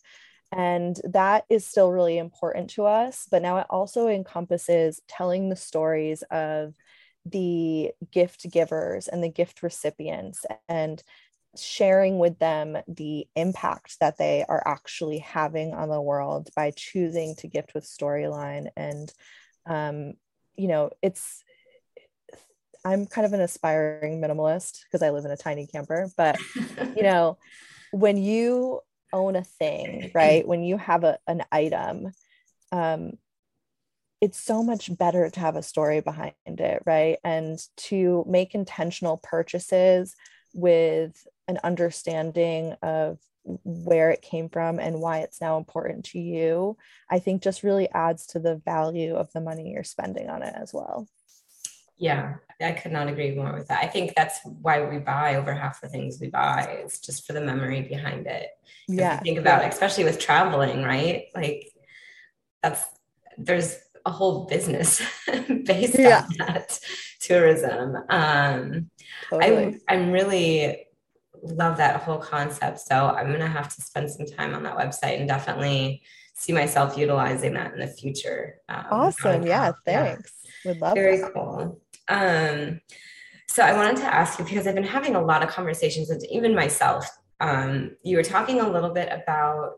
And 0.52 1.00
that 1.04 1.44
is 1.48 1.66
still 1.66 1.90
really 1.90 2.18
important 2.18 2.70
to 2.70 2.84
us. 2.84 3.26
But 3.30 3.42
now 3.42 3.58
it 3.58 3.66
also 3.70 4.08
encompasses 4.08 5.00
telling 5.08 5.48
the 5.48 5.56
stories 5.56 6.22
of 6.30 6.74
the 7.30 7.92
gift 8.10 8.50
givers 8.50 9.08
and 9.08 9.22
the 9.22 9.28
gift 9.28 9.62
recipients 9.62 10.44
and 10.68 11.02
sharing 11.56 12.18
with 12.18 12.38
them 12.38 12.76
the 12.86 13.26
impact 13.34 13.98
that 14.00 14.16
they 14.18 14.44
are 14.48 14.62
actually 14.66 15.18
having 15.18 15.74
on 15.74 15.88
the 15.88 16.00
world 16.00 16.48
by 16.54 16.70
choosing 16.76 17.34
to 17.36 17.48
gift 17.48 17.74
with 17.74 17.84
storyline 17.84 18.68
and 18.76 19.12
um, 19.66 20.12
you 20.56 20.68
know 20.68 20.90
it's 21.02 21.42
i'm 22.84 23.06
kind 23.06 23.26
of 23.26 23.32
an 23.32 23.40
aspiring 23.40 24.20
minimalist 24.20 24.84
because 24.84 25.02
i 25.02 25.10
live 25.10 25.24
in 25.24 25.30
a 25.30 25.36
tiny 25.36 25.66
camper 25.66 26.08
but 26.16 26.38
you 26.96 27.02
know 27.02 27.36
when 27.90 28.16
you 28.16 28.80
own 29.12 29.36
a 29.36 29.44
thing 29.44 30.10
right 30.14 30.46
when 30.46 30.62
you 30.62 30.76
have 30.76 31.04
a, 31.04 31.18
an 31.26 31.42
item 31.50 32.12
um, 32.72 33.18
it's 34.20 34.38
so 34.38 34.62
much 34.62 34.96
better 34.96 35.30
to 35.30 35.40
have 35.40 35.56
a 35.56 35.62
story 35.62 36.00
behind 36.00 36.34
it 36.46 36.82
right 36.86 37.18
and 37.24 37.58
to 37.76 38.24
make 38.28 38.54
intentional 38.54 39.16
purchases 39.22 40.14
with 40.52 41.26
an 41.48 41.58
understanding 41.64 42.74
of 42.82 43.18
where 43.64 44.10
it 44.10 44.20
came 44.20 44.48
from 44.48 44.78
and 44.78 45.00
why 45.00 45.18
it's 45.20 45.40
now 45.40 45.56
important 45.56 46.04
to 46.04 46.18
you 46.18 46.76
i 47.10 47.18
think 47.18 47.42
just 47.42 47.62
really 47.62 47.88
adds 47.90 48.26
to 48.26 48.38
the 48.38 48.56
value 48.64 49.14
of 49.14 49.32
the 49.32 49.40
money 49.40 49.72
you're 49.72 49.82
spending 49.82 50.28
on 50.28 50.42
it 50.42 50.54
as 50.56 50.72
well 50.74 51.08
Yeah, 52.02 52.36
I 52.62 52.72
could 52.72 52.92
not 52.92 53.08
agree 53.08 53.34
more 53.34 53.52
with 53.52 53.68
that. 53.68 53.84
I 53.84 53.86
think 53.86 54.14
that's 54.16 54.40
why 54.44 54.88
we 54.88 54.96
buy 54.96 55.34
over 55.34 55.52
half 55.52 55.82
the 55.82 55.88
things 55.88 56.18
we 56.18 56.28
buy. 56.28 56.80
It's 56.82 56.98
just 56.98 57.26
for 57.26 57.34
the 57.34 57.42
memory 57.42 57.82
behind 57.82 58.26
it. 58.26 58.48
Yeah 58.88 59.20
think 59.20 59.38
about 59.38 59.62
it, 59.64 59.72
especially 59.72 60.04
with 60.04 60.18
traveling, 60.18 60.82
right? 60.82 61.26
Like 61.34 61.70
that's 62.62 62.82
there's 63.36 63.76
a 64.06 64.10
whole 64.10 64.46
business 64.46 65.00
based 65.64 65.98
Yeah. 65.98 66.24
on 66.28 66.34
that 66.38 66.78
tourism. 67.20 67.96
Um, 68.08 68.90
totally. 69.28 69.80
I 69.88 69.94
I'm 69.94 70.10
really 70.10 70.86
love 71.42 71.78
that 71.78 72.02
whole 72.02 72.18
concept. 72.18 72.80
So 72.80 72.94
I'm 73.08 73.30
gonna 73.32 73.48
have 73.48 73.74
to 73.74 73.80
spend 73.82 74.10
some 74.10 74.26
time 74.26 74.54
on 74.54 74.62
that 74.64 74.76
website 74.76 75.18
and 75.18 75.28
definitely 75.28 76.02
see 76.34 76.52
myself 76.52 76.96
utilizing 76.96 77.54
that 77.54 77.72
in 77.74 77.80
the 77.80 77.86
future. 77.86 78.56
Um, 78.68 78.86
awesome 78.90 79.46
yeah 79.46 79.72
thanks 79.84 80.32
would 80.64 80.78
love 80.80 80.94
Very 80.94 81.18
that. 81.18 81.32
cool. 81.34 81.80
Um, 82.08 82.80
so 83.48 83.62
I 83.62 83.72
wanted 83.74 83.96
to 83.98 84.04
ask 84.04 84.38
you 84.38 84.44
because 84.44 84.66
I've 84.66 84.74
been 84.74 84.84
having 84.84 85.16
a 85.16 85.22
lot 85.22 85.42
of 85.42 85.48
conversations 85.48 86.08
with 86.08 86.24
even 86.30 86.54
myself. 86.54 87.08
Um, 87.40 87.96
you 88.02 88.16
were 88.16 88.22
talking 88.22 88.60
a 88.60 88.68
little 88.68 88.90
bit 88.90 89.08
about 89.10 89.72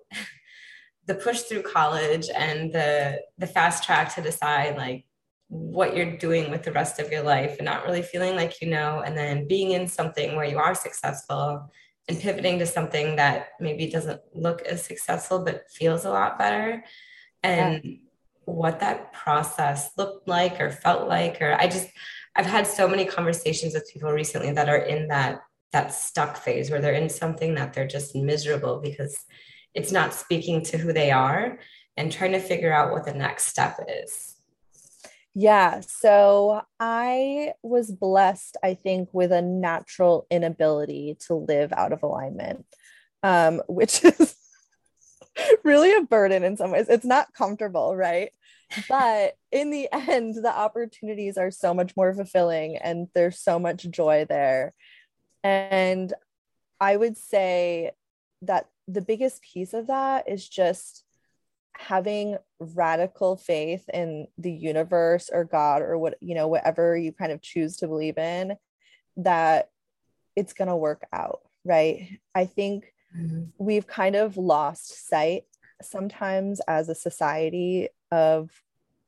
the 1.07 1.15
push 1.15 1.43
through 1.43 1.63
college 1.63 2.29
and 2.35 2.73
the 2.73 3.21
the 3.39 3.47
fast 3.47 3.85
track 3.85 4.15
to 4.15 4.23
decide 4.23 4.77
like 4.77 5.05
what 5.49 5.95
you're 5.95 6.17
doing 6.17 6.51
with 6.51 6.63
the 6.63 6.73
rest 6.73 6.99
of 6.99 7.13
your 7.13 7.23
life 7.23 7.57
and 7.59 7.67
not 7.67 7.85
really 7.85 8.03
feeling 8.03 8.35
like 8.37 8.61
you 8.63 8.69
know 8.69 9.03
and 9.05 9.17
then 9.17 9.47
being 9.47 9.73
in 9.73 9.87
something 9.87 10.35
where 10.35 10.47
you 10.47 10.59
are 10.59 10.75
successful 10.75 11.71
and 12.09 12.21
pivoting 12.21 12.59
to 12.59 12.67
something 12.67 13.17
that 13.17 13.49
maybe 13.61 13.87
doesn't 13.89 14.21
look 14.35 14.63
as 14.63 14.85
successful 14.85 15.45
but 15.45 15.71
feels 15.71 16.05
a 16.05 16.11
lot 16.11 16.39
better. 16.39 16.83
And 17.45 17.99
what 18.45 18.81
that 18.81 19.13
process 19.13 19.91
looked 19.97 20.27
like 20.27 20.61
or 20.61 20.71
felt 20.71 21.09
like 21.09 21.41
or 21.41 21.55
i 21.55 21.67
just 21.67 21.89
i've 22.37 22.47
had 22.47 22.67
so 22.67 22.89
many 22.89 23.05
conversations 23.05 23.75
with 23.75 23.89
people 23.93 24.11
recently 24.11 24.53
that 24.53 24.69
are 24.69 24.79
in 24.79 25.09
that 25.09 25.43
that 25.73 25.93
stuck 25.93 26.37
phase 26.37 26.71
where 26.71 26.81
they're 26.81 26.93
in 26.93 27.09
something 27.09 27.55
that 27.55 27.73
they're 27.73 27.87
just 27.87 28.15
miserable 28.15 28.81
because 28.81 29.17
it's 29.75 29.93
not 29.93 30.15
speaking 30.15 30.63
to 30.63 30.79
who 30.79 30.93
they 30.93 31.11
are 31.11 31.59
and 31.97 32.13
trying 32.13 32.33
to 32.33 32.41
figure 32.41 32.73
out 32.73 32.93
what 32.93 33.05
the 33.05 33.15
next 33.15 33.47
step 33.47 33.79
is 33.89 34.37
Yeah, 35.35 35.81
so 35.81 36.63
I 36.79 37.53
was 37.63 37.91
blessed, 37.91 38.59
I 38.63 38.75
think, 38.75 39.09
with 39.13 39.33
a 39.33 39.41
natural 39.41 40.27
inability 40.31 41.17
to 41.27 41.35
live 41.35 41.73
out 41.73 41.93
of 41.93 42.03
alignment, 42.03 42.67
um, 43.23 43.63
which 43.69 44.05
is 44.05 44.35
really 45.65 45.95
a 45.95 46.03
burden 46.03 46.45
in 46.45 46.57
some 46.57 46.71
ways. 46.71 46.87
It's 46.89 47.05
not 47.05 47.33
comfortable, 47.33 47.97
right? 47.97 48.31
But 48.89 49.37
in 49.51 49.71
the 49.71 49.89
end, 49.93 50.35
the 50.35 50.55
opportunities 50.55 51.37
are 51.39 51.51
so 51.51 51.73
much 51.75 51.97
more 51.97 52.15
fulfilling 52.15 52.77
and 52.77 53.09
there's 53.15 53.39
so 53.39 53.59
much 53.59 53.89
joy 53.91 54.27
there. 54.29 54.73
And 55.43 56.13
I 56.81 56.97
would 56.97 57.17
say 57.17 57.93
that 58.43 58.69
the 58.89 59.01
biggest 59.01 59.43
piece 59.43 59.75
of 59.75 59.87
that 59.87 60.29
is 60.29 60.49
just 60.49 61.05
having 61.77 62.37
radical 62.59 63.37
faith 63.37 63.89
in 63.93 64.27
the 64.39 64.53
universe 64.53 65.31
or 65.33 65.45
God 65.45 65.83
or 65.83 65.97
what, 65.99 66.17
you 66.21 66.35
know, 66.35 66.49
whatever 66.49 66.97
you 66.97 67.13
kind 67.13 67.33
of 67.33 67.41
choose 67.41 67.79
to 67.79 67.89
believe 67.89 68.19
in, 68.19 68.57
that 69.17 69.71
it's 70.37 70.53
going 70.53 70.69
to 70.69 70.77
work 70.77 71.07
out, 71.13 71.41
right? 71.65 72.19
I 72.35 72.45
think 72.45 72.93
we've 73.59 73.87
kind 73.87 74.17
of 74.17 74.37
lost 74.37 75.09
sight 75.09 75.45
sometimes 75.83 76.61
as 76.67 76.89
a 76.89 76.95
society 76.95 77.89
of 78.11 78.51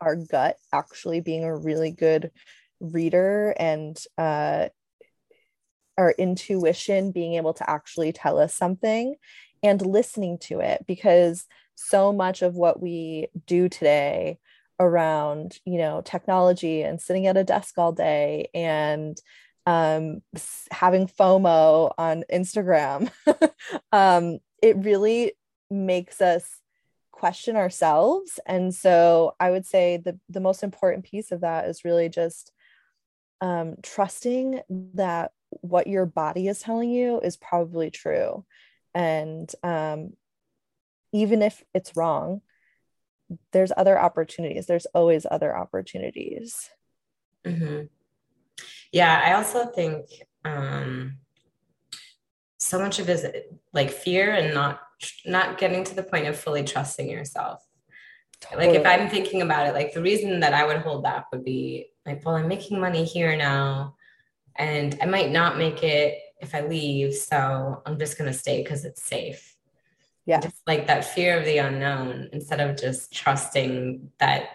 our 0.00 0.16
gut 0.16 0.56
actually 0.72 1.20
being 1.20 1.44
a 1.44 1.56
really 1.56 1.90
good 1.90 2.30
reader 2.80 3.54
and 3.58 4.02
uh, 4.18 4.68
our 5.98 6.12
intuition 6.12 7.12
being 7.12 7.34
able 7.34 7.54
to 7.54 7.68
actually 7.68 8.12
tell 8.12 8.38
us 8.38 8.54
something 8.54 9.14
and 9.62 9.84
listening 9.84 10.38
to 10.38 10.60
it 10.60 10.84
because 10.86 11.46
so 11.74 12.12
much 12.12 12.42
of 12.42 12.54
what 12.54 12.80
we 12.80 13.28
do 13.46 13.68
today 13.68 14.38
around 14.80 15.58
you 15.64 15.78
know 15.78 16.02
technology 16.04 16.82
and 16.82 17.00
sitting 17.00 17.26
at 17.26 17.36
a 17.36 17.44
desk 17.44 17.78
all 17.78 17.92
day 17.92 18.48
and 18.54 19.20
um, 19.66 20.20
having 20.70 21.06
FOMO 21.06 21.94
on 21.96 22.24
Instagram, 22.30 23.10
um, 23.92 24.38
it 24.62 24.76
really 24.76 25.32
makes 25.70 26.20
us 26.20 26.60
question 27.12 27.56
ourselves. 27.56 28.38
And 28.46 28.74
so 28.74 29.34
i 29.40 29.50
would 29.50 29.64
say 29.64 29.96
the 29.96 30.18
the 30.28 30.40
most 30.40 30.62
important 30.62 31.04
piece 31.04 31.32
of 31.32 31.40
that 31.40 31.66
is 31.68 31.84
really 31.84 32.08
just 32.08 32.52
um, 33.40 33.76
trusting 33.82 34.60
that 34.94 35.32
what 35.60 35.86
your 35.86 36.06
body 36.06 36.48
is 36.48 36.60
telling 36.60 36.90
you 36.90 37.20
is 37.20 37.36
probably 37.36 37.90
true. 37.90 38.44
And 38.94 39.50
um, 39.62 40.12
even 41.12 41.42
if 41.42 41.62
it's 41.74 41.96
wrong 41.96 42.40
there's 43.52 43.72
other 43.76 43.98
opportunities. 43.98 44.66
There's 44.66 44.86
always 44.86 45.26
other 45.30 45.56
opportunities. 45.56 46.70
Mm-hmm. 47.44 47.82
yeah 48.90 49.20
i 49.22 49.34
also 49.34 49.66
think 49.66 50.06
um, 50.46 51.18
so 52.58 52.78
much 52.78 52.98
of 52.98 53.10
it 53.10 53.12
is 53.12 53.26
like 53.74 53.90
fear 53.90 54.32
and 54.32 54.54
not 54.54 54.80
not 55.26 55.58
getting 55.58 55.84
to 55.84 55.94
the 55.94 56.02
point 56.02 56.26
of 56.26 56.38
fully 56.38 56.64
trusting 56.64 57.10
yourself. 57.10 57.62
Totally. 58.40 58.68
like 58.68 58.76
if 58.80 58.86
i'm 58.86 59.10
thinking 59.10 59.42
about 59.42 59.66
it 59.66 59.74
like 59.74 59.92
the 59.92 60.00
reason 60.00 60.40
that 60.40 60.54
i 60.54 60.64
would 60.64 60.78
hold 60.78 61.02
back 61.02 61.26
would 61.32 61.44
be 61.44 61.90
like 62.06 62.24
well 62.24 62.36
i'm 62.36 62.48
making 62.48 62.80
money 62.80 63.04
here 63.04 63.36
now 63.36 63.94
and 64.56 64.98
i 65.02 65.06
might 65.06 65.30
not 65.30 65.58
make 65.58 65.82
it 65.82 66.18
if 66.40 66.54
i 66.54 66.60
leave 66.60 67.14
so 67.14 67.82
i'm 67.86 67.98
just 67.98 68.18
going 68.18 68.30
to 68.30 68.36
stay 68.36 68.62
because 68.62 68.84
it's 68.84 69.02
safe 69.02 69.56
yeah 70.26 70.40
just 70.40 70.60
like 70.66 70.86
that 70.86 71.04
fear 71.04 71.38
of 71.38 71.44
the 71.44 71.58
unknown 71.58 72.28
instead 72.32 72.60
of 72.60 72.76
just 72.76 73.12
trusting 73.12 74.10
that 74.18 74.50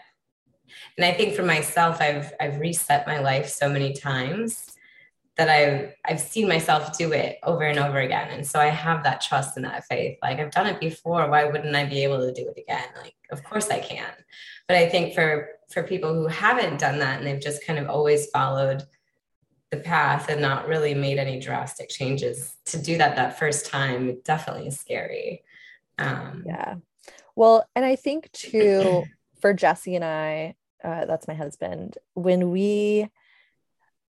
and 0.98 1.06
i 1.06 1.12
think 1.12 1.36
for 1.36 1.44
myself 1.44 2.02
i've 2.02 2.34
i've 2.40 2.60
reset 2.60 3.08
my 3.08 3.20
life 3.20 3.48
so 3.48 3.70
many 3.70 3.94
times 3.94 4.76
that 5.40 5.50
I've 5.50 5.94
I've 6.04 6.20
seen 6.20 6.50
myself 6.50 6.98
do 6.98 7.14
it 7.14 7.40
over 7.44 7.64
and 7.64 7.80
over 7.80 8.00
again. 8.00 8.30
And 8.30 8.46
so 8.46 8.60
I 8.60 8.66
have 8.66 9.06
that 9.06 9.22
trust 9.22 9.56
and 9.56 9.66
that 9.66 9.86
faith. 9.86 10.18
Like 10.22 10.38
I've 10.38 10.52
done 10.52 10.68
it 10.68 10.82
before. 10.82 11.30
Why 11.30 11.46
wouldn't 11.46 11.74
I 11.74 11.86
be 11.86 12.04
able 12.04 12.20
to 12.20 12.34
do 12.34 12.50
it 12.50 12.60
again? 12.60 12.84
Like 13.02 13.16
of 13.32 13.42
course 13.46 13.70
I 13.70 13.80
can. 13.80 14.12
But 14.68 14.76
I 14.76 14.90
think 14.90 15.16
for 15.16 15.48
for 15.72 15.84
people 15.84 16.14
who 16.14 16.28
haven't 16.28 16.78
done 16.78 17.00
that 17.00 17.20
and 17.20 17.26
they've 17.26 17.42
just 17.42 17.66
kind 17.66 17.80
of 17.80 17.88
always 17.88 18.30
followed 18.32 18.84
the 19.72 19.78
path 19.78 20.30
and 20.30 20.42
not 20.42 20.68
really 20.68 20.94
made 20.94 21.20
any 21.20 21.40
drastic 21.40 21.90
changes 21.90 22.56
to 22.66 22.82
do 22.82 22.98
that 22.98 23.16
that 23.16 23.38
first 23.38 23.68
time 23.68 24.20
definitely 24.24 24.68
is 24.68 24.80
scary. 24.80 25.44
Um, 25.98 26.44
yeah. 26.46 26.76
Well, 27.36 27.68
and 27.76 27.86
I 27.86 27.96
think 27.96 28.32
too 28.32 29.04
for 29.42 29.54
Jesse 29.54 29.96
and 29.96 30.04
I, 30.04 30.56
uh, 30.84 31.06
that's 31.06 31.28
my 31.28 31.36
husband, 31.36 31.98
when 32.14 32.52
we 32.52 33.10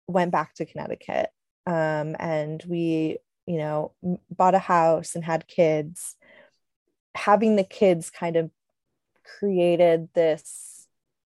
went 0.08 0.32
back 0.32 0.54
to 0.56 0.66
Connecticut 0.66 1.30
um, 1.66 2.16
and 2.20 2.64
we, 2.68 3.18
you 3.46 3.58
know, 3.58 3.92
bought 4.30 4.56
a 4.56 4.60
house 4.60 5.16
and 5.16 5.24
had 5.24 5.48
kids. 5.48 6.16
Having 7.16 7.58
the 7.58 7.64
kids 7.64 8.10
kind 8.10 8.36
of 8.36 8.50
created 9.40 10.10
this 10.14 10.73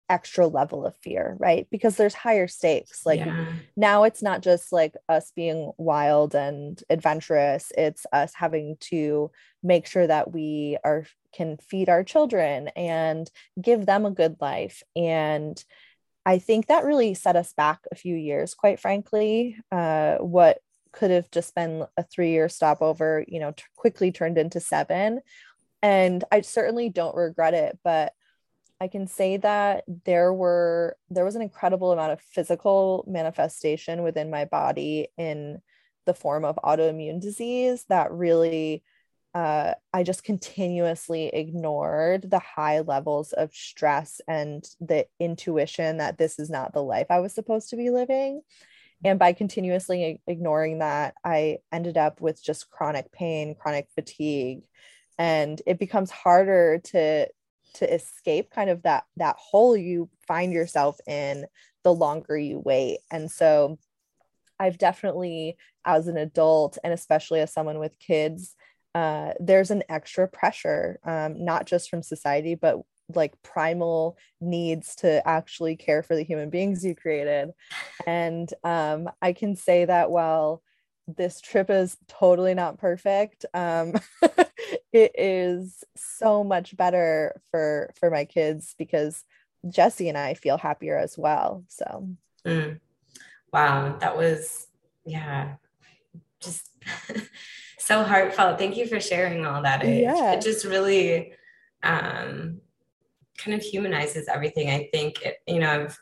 extra 0.08 0.46
level 0.46 0.84
of 0.84 0.96
fear, 0.96 1.36
right? 1.38 1.66
Because 1.70 1.96
there's 1.96 2.14
higher 2.14 2.46
stakes. 2.46 3.06
Like 3.06 3.20
yeah. 3.20 3.46
now 3.76 4.04
it's 4.04 4.22
not 4.22 4.42
just 4.42 4.72
like 4.72 4.94
us 5.08 5.32
being 5.34 5.72
wild 5.78 6.34
and 6.34 6.82
adventurous, 6.90 7.72
it's 7.76 8.06
us 8.12 8.32
having 8.34 8.76
to 8.80 9.30
make 9.62 9.86
sure 9.86 10.06
that 10.06 10.32
we 10.32 10.78
are 10.84 11.06
can 11.32 11.56
feed 11.56 11.88
our 11.88 12.04
children 12.04 12.68
and 12.76 13.28
give 13.60 13.86
them 13.86 14.06
a 14.06 14.10
good 14.10 14.36
life 14.40 14.82
and 14.94 15.64
I 16.26 16.38
think 16.38 16.66
that 16.66 16.84
really 16.84 17.14
set 17.14 17.36
us 17.36 17.52
back 17.52 17.80
a 17.92 17.94
few 17.94 18.16
years, 18.16 18.54
quite 18.54 18.80
frankly. 18.80 19.58
Uh, 19.70 20.16
what 20.16 20.58
could 20.92 21.10
have 21.10 21.30
just 21.30 21.54
been 21.54 21.84
a 21.96 22.02
three 22.02 22.30
year 22.30 22.48
stopover, 22.48 23.24
you 23.28 23.40
know, 23.40 23.52
t- 23.52 23.64
quickly 23.76 24.12
turned 24.12 24.38
into 24.38 24.60
seven. 24.60 25.20
And 25.82 26.24
I 26.32 26.40
certainly 26.40 26.88
don't 26.88 27.16
regret 27.16 27.52
it, 27.52 27.78
but 27.84 28.14
I 28.80 28.88
can 28.88 29.06
say 29.06 29.36
that 29.38 29.84
there 30.04 30.32
were 30.32 30.96
there 31.10 31.24
was 31.24 31.36
an 31.36 31.42
incredible 31.42 31.92
amount 31.92 32.12
of 32.12 32.20
physical 32.20 33.04
manifestation 33.06 34.02
within 34.02 34.30
my 34.30 34.44
body 34.44 35.08
in 35.16 35.60
the 36.06 36.14
form 36.14 36.44
of 36.44 36.58
autoimmune 36.62 37.20
disease 37.20 37.84
that 37.88 38.12
really 38.12 38.82
uh, 39.34 39.74
I 39.92 40.04
just 40.04 40.22
continuously 40.22 41.26
ignored 41.26 42.30
the 42.30 42.38
high 42.38 42.80
levels 42.80 43.32
of 43.32 43.52
stress 43.52 44.20
and 44.28 44.64
the 44.80 45.06
intuition 45.18 45.96
that 45.96 46.18
this 46.18 46.38
is 46.38 46.50
not 46.50 46.72
the 46.72 46.82
life 46.82 47.08
I 47.10 47.18
was 47.18 47.34
supposed 47.34 47.70
to 47.70 47.76
be 47.76 47.90
living. 47.90 48.42
And 49.02 49.18
by 49.18 49.32
continuously 49.32 50.22
ignoring 50.26 50.78
that, 50.78 51.14
I 51.24 51.58
ended 51.72 51.96
up 51.96 52.20
with 52.20 52.42
just 52.42 52.70
chronic 52.70 53.10
pain, 53.10 53.54
chronic 53.54 53.88
fatigue, 53.94 54.62
and 55.18 55.60
it 55.66 55.78
becomes 55.78 56.10
harder 56.10 56.78
to 56.84 57.26
to 57.74 57.92
escape 57.92 58.50
kind 58.50 58.70
of 58.70 58.82
that 58.82 59.04
that 59.16 59.36
hole 59.38 59.76
you 59.76 60.08
find 60.26 60.52
yourself 60.52 60.98
in 61.06 61.46
the 61.82 61.94
longer 61.94 62.36
you 62.36 62.60
wait. 62.64 62.98
And 63.10 63.30
so 63.30 63.78
I've 64.58 64.78
definitely 64.78 65.56
as 65.84 66.08
an 66.08 66.16
adult 66.16 66.78
and 66.82 66.92
especially 66.92 67.40
as 67.40 67.52
someone 67.52 67.78
with 67.78 67.98
kids 67.98 68.54
uh, 68.94 69.32
there's 69.40 69.70
an 69.70 69.82
extra 69.88 70.28
pressure, 70.28 70.98
um, 71.04 71.44
not 71.44 71.66
just 71.66 71.90
from 71.90 72.02
society, 72.02 72.54
but 72.54 72.78
like 73.14 73.34
primal 73.42 74.16
needs 74.40 74.94
to 74.96 75.26
actually 75.28 75.76
care 75.76 76.02
for 76.02 76.14
the 76.14 76.22
human 76.22 76.48
beings 76.48 76.84
you 76.84 76.94
created. 76.94 77.50
And 78.06 78.48
um, 78.62 79.10
I 79.20 79.32
can 79.32 79.56
say 79.56 79.84
that 79.84 80.10
while 80.10 80.62
this 81.06 81.40
trip 81.40 81.68
is 81.70 81.96
totally 82.08 82.54
not 82.54 82.78
perfect, 82.78 83.44
um, 83.52 83.94
it 84.94 85.12
is 85.16 85.84
so 85.96 86.44
much 86.44 86.76
better 86.76 87.40
for 87.50 87.92
for 87.98 88.10
my 88.10 88.24
kids 88.24 88.74
because 88.78 89.24
Jesse 89.68 90.08
and 90.08 90.18
I 90.18 90.34
feel 90.34 90.58
happier 90.58 90.96
as 90.96 91.18
well. 91.18 91.64
So, 91.68 92.08
mm. 92.46 92.78
wow, 93.52 93.96
that 93.98 94.16
was 94.16 94.66
yeah, 95.04 95.54
just. 96.40 96.70
so 97.84 98.02
heartfelt. 98.02 98.58
Thank 98.58 98.78
you 98.78 98.86
for 98.86 98.98
sharing 98.98 99.44
all 99.44 99.62
that. 99.62 99.84
It, 99.84 100.02
yeah. 100.02 100.32
it 100.32 100.40
just 100.40 100.64
really 100.64 101.34
um, 101.82 102.60
kind 103.36 103.54
of 103.54 103.62
humanizes 103.62 104.26
everything. 104.26 104.70
I 104.70 104.88
think, 104.90 105.20
it, 105.22 105.36
you 105.46 105.60
know, 105.60 105.70
I've, 105.70 105.98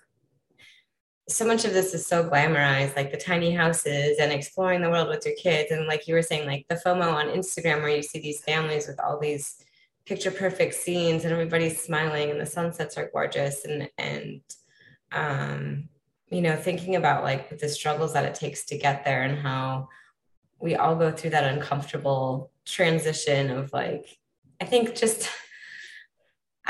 so 1.29 1.47
much 1.47 1.65
of 1.65 1.73
this 1.73 1.95
is 1.95 2.07
so 2.07 2.29
glamorized, 2.29 2.97
like 2.97 3.11
the 3.11 3.17
tiny 3.17 3.53
houses 3.53 4.19
and 4.19 4.33
exploring 4.33 4.83
the 4.83 4.91
world 4.91 5.09
with 5.09 5.25
your 5.25 5.37
kids. 5.37 5.71
And 5.71 5.87
like 5.87 6.09
you 6.09 6.15
were 6.15 6.23
saying, 6.23 6.47
like 6.47 6.67
the 6.69 6.75
FOMO 6.85 7.13
on 7.13 7.29
Instagram, 7.29 7.83
where 7.83 7.97
you 7.97 8.03
see 8.03 8.21
these 8.21 8.43
families 8.43 8.87
with 8.87 8.99
all 9.01 9.19
these 9.19 9.57
picture 10.05 10.33
perfect 10.33 10.75
scenes 10.75 11.25
and 11.25 11.33
everybody's 11.33 11.81
smiling 11.81 12.31
and 12.31 12.41
the 12.41 12.47
sunsets 12.47 12.99
are 12.99 13.11
gorgeous. 13.13 13.65
And, 13.65 13.89
and, 13.99 14.41
um, 15.13 15.89
you 16.29 16.41
know, 16.41 16.57
thinking 16.57 16.97
about 16.97 17.23
like 17.23 17.59
the 17.59 17.69
struggles 17.69 18.15
that 18.15 18.25
it 18.25 18.35
takes 18.35 18.65
to 18.67 18.79
get 18.79 19.05
there 19.05 19.23
and 19.23 19.39
how, 19.39 19.89
we 20.63 20.77
all 20.77 20.95
go 20.95 21.11
through 21.11 21.31
that 21.31 21.53
uncomfortable 21.53 22.51
transition 22.65 23.51
of 23.51 23.73
like 23.73 24.07
i 24.61 24.65
think 24.65 24.95
just 24.95 25.29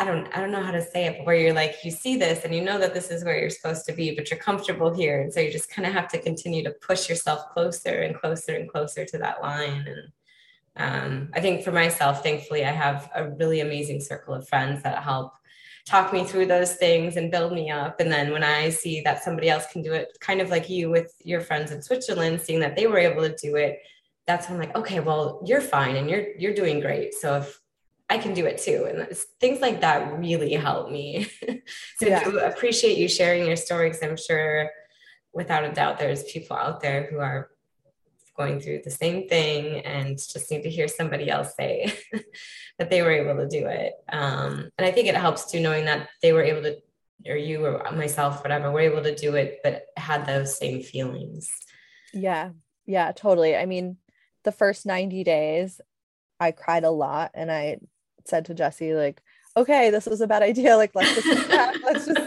i 0.03 0.05
don't 0.05 0.27
i 0.37 0.41
don't 0.41 0.51
know 0.51 0.63
how 0.63 0.73
to 0.73 0.83
say 0.83 1.07
it 1.07 1.17
but 1.19 1.27
where 1.27 1.37
you're 1.37 1.53
like 1.53 1.77
you 1.85 1.91
see 1.91 2.17
this 2.17 2.45
and 2.45 2.55
you 2.55 2.63
know 2.63 2.79
that 2.79 2.93
this 2.93 3.11
is 3.11 3.25
where 3.25 3.39
you're 3.39 3.51
supposed 3.51 3.87
to 3.87 3.93
be 3.93 4.15
but 4.15 4.31
you're 4.31 4.41
comfortable 4.41 4.93
here 4.93 5.21
and 5.21 5.33
so 5.33 5.41
you 5.41 5.53
just 5.53 5.71
kind 5.71 5.87
of 5.87 5.93
have 5.93 6.09
to 6.09 6.19
continue 6.19 6.63
to 6.63 6.75
push 6.87 7.09
yourself 7.09 7.49
closer 7.53 8.01
and 8.03 8.17
closer 8.17 8.57
and 8.57 8.71
closer 8.71 9.05
to 9.05 9.19
that 9.19 9.41
line 9.41 9.87
and 9.87 10.13
um, 10.77 11.31
i 11.35 11.41
think 11.41 11.63
for 11.63 11.73
myself 11.73 12.23
thankfully 12.23 12.65
i 12.65 12.71
have 12.71 13.11
a 13.15 13.31
really 13.31 13.61
amazing 13.61 14.01
circle 14.01 14.35
of 14.35 14.49
friends 14.49 14.83
that 14.83 15.03
help 15.03 15.33
talk 15.85 16.13
me 16.13 16.25
through 16.25 16.47
those 16.47 16.75
things 16.77 17.17
and 17.17 17.31
build 17.31 17.53
me 17.53 17.71
up. 17.71 17.99
And 17.99 18.11
then 18.11 18.31
when 18.31 18.45
I 18.45 18.69
see 18.69 19.01
that 19.01 19.25
somebody 19.25 19.51
else 19.51 19.67
can 19.73 19.83
do 19.83 19.93
it, 19.93 20.17
kind 20.21 20.41
of 20.41 20.49
like 20.49 20.71
you 20.71 20.91
with 20.91 21.13
your 21.25 21.41
friends 21.41 21.73
in 21.73 21.83
Switzerland, 21.83 22.41
seeing 22.41 22.61
that 22.61 22.77
they 22.77 22.87
were 22.87 22.99
able 22.99 23.23
to 23.23 23.35
do 23.37 23.57
it, 23.57 23.81
that's 24.27 24.49
when 24.49 24.61
I'm 24.61 24.67
like, 24.67 24.77
okay, 24.77 25.01
well, 25.01 25.43
you're 25.45 25.61
fine 25.61 25.97
and 25.97 26.09
you're 26.09 26.37
you're 26.39 26.55
doing 26.55 26.79
great. 26.79 27.15
So 27.15 27.39
if 27.39 27.61
I 28.09 28.19
can 28.19 28.35
do 28.35 28.47
it 28.47 28.59
too. 28.59 28.87
And 28.89 29.17
things 29.41 29.61
like 29.61 29.81
that 29.81 30.19
really 30.19 30.53
help 30.55 30.91
me. 30.91 31.29
so 31.99 32.07
yeah. 32.07 32.23
I 32.27 32.49
appreciate 32.49 32.99
you 32.99 33.09
sharing 33.09 33.47
your 33.47 33.57
stories. 33.57 33.99
I'm 34.03 34.17
sure 34.17 34.71
without 35.33 35.65
a 35.65 35.73
doubt 35.73 35.99
there's 35.99 36.25
people 36.25 36.57
out 36.57 36.81
there 36.81 37.09
who 37.11 37.19
are 37.19 37.49
going 38.37 38.61
through 38.61 38.81
the 38.85 38.91
same 38.91 39.29
thing 39.29 39.81
and 39.81 40.17
just 40.17 40.51
need 40.51 40.63
to 40.63 40.71
hear 40.71 40.89
somebody 40.89 41.31
else 41.31 41.55
say 41.57 41.93
that 42.79 42.91
they 42.91 43.03
were 43.03 43.11
able 43.11 43.37
to 43.37 43.49
do 43.49 43.67
it. 43.67 43.95
Um, 44.11 44.71
and 44.79 44.87
I 44.87 44.91
think 44.91 45.09
it 45.09 45.17
helps 45.17 45.51
too, 45.51 45.61
knowing 45.61 45.85
that 45.85 46.09
they 46.23 46.33
were 46.33 46.43
able 46.43 46.63
to, 46.63 46.77
or 47.27 47.37
you 47.37 47.65
or 47.65 47.93
myself, 47.93 48.43
whatever, 48.43 48.71
were 48.71 48.81
able 48.81 49.03
to 49.03 49.15
do 49.15 49.37
it, 49.37 49.61
but 49.63 49.85
had 49.97 50.27
those 50.27 50.57
same 50.59 50.83
feelings. 50.83 51.51
Yeah. 52.13 52.51
Yeah, 52.87 53.13
totally. 53.13 53.55
I 53.57 53.67
mean, 53.67 53.99
the 54.45 54.53
first 54.53 54.87
90 54.87 55.25
days, 55.25 55.81
I 56.41 56.51
cried 56.51 56.85
a 56.85 56.91
lot 56.91 57.31
and 57.35 57.51
I 57.53 57.79
said 58.29 58.45
to 58.47 58.55
Jesse, 58.55 58.95
like, 58.95 59.23
okay, 59.57 59.91
this 59.91 60.07
was 60.07 60.21
a 60.21 60.27
bad 60.27 60.43
idea. 60.43 60.77
Like, 60.77 60.93
let's 60.95 61.15
just, 61.15 61.49
let's 61.49 62.07
just 62.07 62.21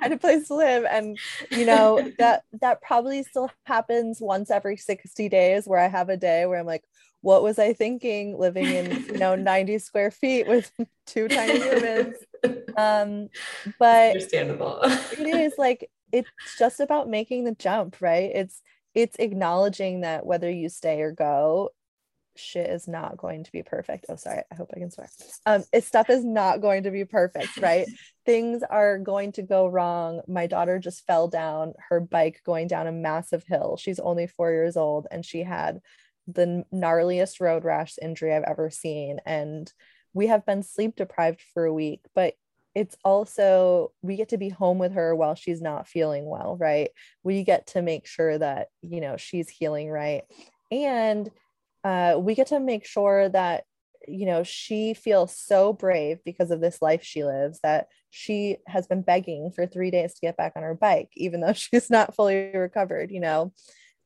find 0.00 0.12
a 0.12 0.18
place 0.18 0.46
to 0.48 0.54
live 0.54 0.84
and 0.90 1.18
you 1.50 1.64
know 1.64 2.06
that 2.18 2.44
that 2.60 2.82
probably 2.82 3.22
still 3.22 3.50
happens 3.64 4.18
once 4.20 4.50
every 4.50 4.76
60 4.76 5.28
days 5.30 5.66
where 5.66 5.80
i 5.80 5.88
have 5.88 6.10
a 6.10 6.18
day 6.18 6.44
where 6.44 6.60
i'm 6.60 6.66
like 6.66 6.84
what 7.26 7.42
was 7.42 7.58
I 7.58 7.72
thinking 7.72 8.38
living 8.38 8.66
in, 8.66 9.04
you 9.06 9.18
know, 9.18 9.34
90 9.34 9.80
square 9.80 10.12
feet 10.12 10.46
with 10.46 10.70
two 11.06 11.26
tiny 11.26 11.58
humans? 11.58 12.14
Um, 12.76 13.30
but 13.80 14.10
understandable. 14.10 14.78
it 14.82 15.26
is 15.26 15.54
like 15.58 15.90
it's 16.12 16.30
just 16.56 16.78
about 16.78 17.08
making 17.08 17.42
the 17.42 17.56
jump, 17.56 17.96
right? 18.00 18.30
It's 18.32 18.62
it's 18.94 19.16
acknowledging 19.18 20.02
that 20.02 20.24
whether 20.24 20.48
you 20.48 20.68
stay 20.68 21.00
or 21.00 21.10
go, 21.10 21.70
shit 22.38 22.68
is 22.70 22.86
not 22.88 23.16
going 23.16 23.44
to 23.44 23.52
be 23.52 23.62
perfect. 23.62 24.06
Oh, 24.08 24.16
sorry. 24.16 24.42
I 24.50 24.54
hope 24.54 24.70
I 24.74 24.78
can 24.78 24.90
swear. 24.90 25.08
Um, 25.44 25.64
stuff 25.80 26.10
is 26.10 26.24
not 26.24 26.60
going 26.60 26.84
to 26.84 26.90
be 26.90 27.04
perfect, 27.04 27.56
right? 27.58 27.86
Things 28.26 28.62
are 28.68 28.98
going 28.98 29.32
to 29.32 29.42
go 29.42 29.66
wrong. 29.66 30.22
My 30.26 30.46
daughter 30.46 30.78
just 30.78 31.06
fell 31.06 31.28
down 31.28 31.74
her 31.88 32.00
bike 32.00 32.42
going 32.44 32.68
down 32.68 32.86
a 32.86 32.92
massive 32.92 33.44
hill. 33.46 33.76
She's 33.76 34.00
only 34.00 34.26
four 34.26 34.50
years 34.50 34.76
old 34.76 35.06
and 35.10 35.24
she 35.24 35.42
had 35.42 35.80
the 36.26 36.64
gnarliest 36.72 37.40
road 37.40 37.64
rash 37.64 37.94
injury 38.02 38.34
I've 38.34 38.42
ever 38.42 38.70
seen. 38.70 39.20
And 39.24 39.72
we 40.12 40.26
have 40.28 40.46
been 40.46 40.62
sleep 40.62 40.96
deprived 40.96 41.42
for 41.54 41.64
a 41.64 41.74
week, 41.74 42.00
but 42.14 42.34
it's 42.74 42.96
also 43.04 43.92
we 44.02 44.16
get 44.16 44.28
to 44.28 44.38
be 44.38 44.50
home 44.50 44.78
with 44.78 44.92
her 44.92 45.16
while 45.16 45.34
she's 45.34 45.62
not 45.62 45.88
feeling 45.88 46.28
well, 46.28 46.58
right? 46.60 46.90
We 47.22 47.42
get 47.42 47.68
to 47.68 47.80
make 47.80 48.06
sure 48.06 48.36
that, 48.36 48.68
you 48.82 49.00
know, 49.00 49.16
she's 49.16 49.48
healing 49.48 49.88
right. 49.88 50.24
And 50.70 51.30
uh, 51.86 52.18
we 52.18 52.34
get 52.34 52.48
to 52.48 52.58
make 52.58 52.84
sure 52.84 53.28
that 53.28 53.62
you 54.08 54.26
know 54.26 54.42
she 54.42 54.92
feels 54.92 55.36
so 55.36 55.72
brave 55.72 56.18
because 56.24 56.50
of 56.50 56.60
this 56.60 56.82
life 56.82 57.02
she 57.04 57.22
lives 57.22 57.60
that 57.62 57.86
she 58.10 58.56
has 58.66 58.88
been 58.88 59.02
begging 59.02 59.52
for 59.54 59.66
three 59.66 59.92
days 59.92 60.14
to 60.14 60.20
get 60.20 60.36
back 60.36 60.52
on 60.56 60.64
her 60.64 60.74
bike 60.74 61.10
even 61.14 61.40
though 61.40 61.52
she's 61.52 61.88
not 61.88 62.14
fully 62.14 62.50
recovered 62.54 63.10
you 63.12 63.20
know? 63.20 63.52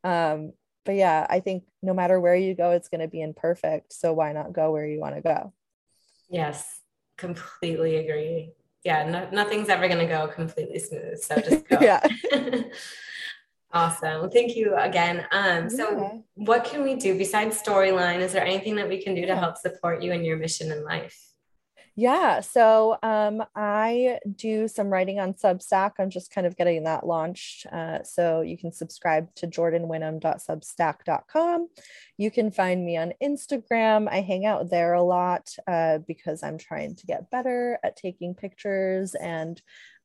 Um, 0.05 0.53
but 0.85 0.95
yeah 0.95 1.27
i 1.31 1.41
think 1.41 1.65
no 1.83 1.95
matter 1.95 2.21
where 2.21 2.37
you 2.37 2.55
go 2.55 2.73
it's 2.73 2.89
going 2.89 3.01
to 3.01 3.09
be 3.09 3.23
imperfect. 3.23 3.95
So 3.95 4.13
why 4.13 4.33
not 4.33 4.53
go 4.53 4.73
where 4.73 4.87
you 4.87 5.01
want 5.01 5.15
to 5.17 5.23
go? 5.23 5.53
Yes 6.29 6.81
completely 7.17 7.97
agree. 7.97 8.53
Yeah 8.85 9.09
no, 9.09 9.29
nothing's 9.31 9.71
ever 9.71 9.89
going 9.89 10.01
to 10.01 10.07
go 10.07 10.29
completely 10.29 10.79
smooth. 10.79 11.19
So 11.19 11.37
just 11.41 11.67
go. 11.69 11.79
Yeah 11.81 12.07
Awesome. 13.73 14.29
Thank 14.31 14.57
you 14.57 14.75
again. 14.77 15.27
Um, 15.31 15.71
so 15.71 15.93
yeah. 15.93 16.19
what 16.35 16.65
can 16.65 16.83
we 16.83 16.97
do 16.97 17.17
besides 17.17 17.63
storyline? 17.63 18.19
Is 18.19 18.33
there 18.33 18.45
anything 18.45 18.75
that 18.77 18.89
we 18.89 19.01
can 19.03 19.15
do 19.15 19.27
to 19.27 19.37
help 19.37 19.57
support 19.57 20.03
you 20.03 20.13
in 20.13 20.25
your 20.25 20.37
mission 20.37 20.73
in 20.73 20.83
life? 20.83 21.17
Yeah, 21.97 22.41
so 22.41 22.99
um, 23.03 23.43
I 23.55 24.21
do 24.37 24.69
some 24.69 24.89
writing 24.89 25.21
on 25.21 25.35
Substack. 25.35 25.91
I'm 25.99 26.09
just 26.09 26.33
kind 26.33 26.47
of 26.47 26.57
getting 26.57 26.85
that 26.85 27.07
launched. 27.07 27.67
Uh, 27.67 28.03
so 28.05 28.41
you 28.41 28.57
can 28.57 28.73
subscribe 28.73 29.35
to 29.35 29.47
jordanwinham.substack.com. 29.47 31.69
You 32.17 32.31
can 32.31 32.51
find 32.53 32.87
me 32.87 32.97
on 32.97 33.13
Instagram. 33.23 34.09
I 34.09 34.23
hang 34.23 34.47
out 34.47 34.71
there 34.71 34.95
a 34.95 35.03
lot 35.03 35.55
uh, 35.67 35.99
because 35.99 36.43
I'm 36.43 36.57
trying 36.57 36.97
to 36.97 37.07
get 37.07 37.31
better 37.31 37.79
at 37.83 37.97
taking 37.97 38.35
pictures 38.35 39.15
and 39.15 39.61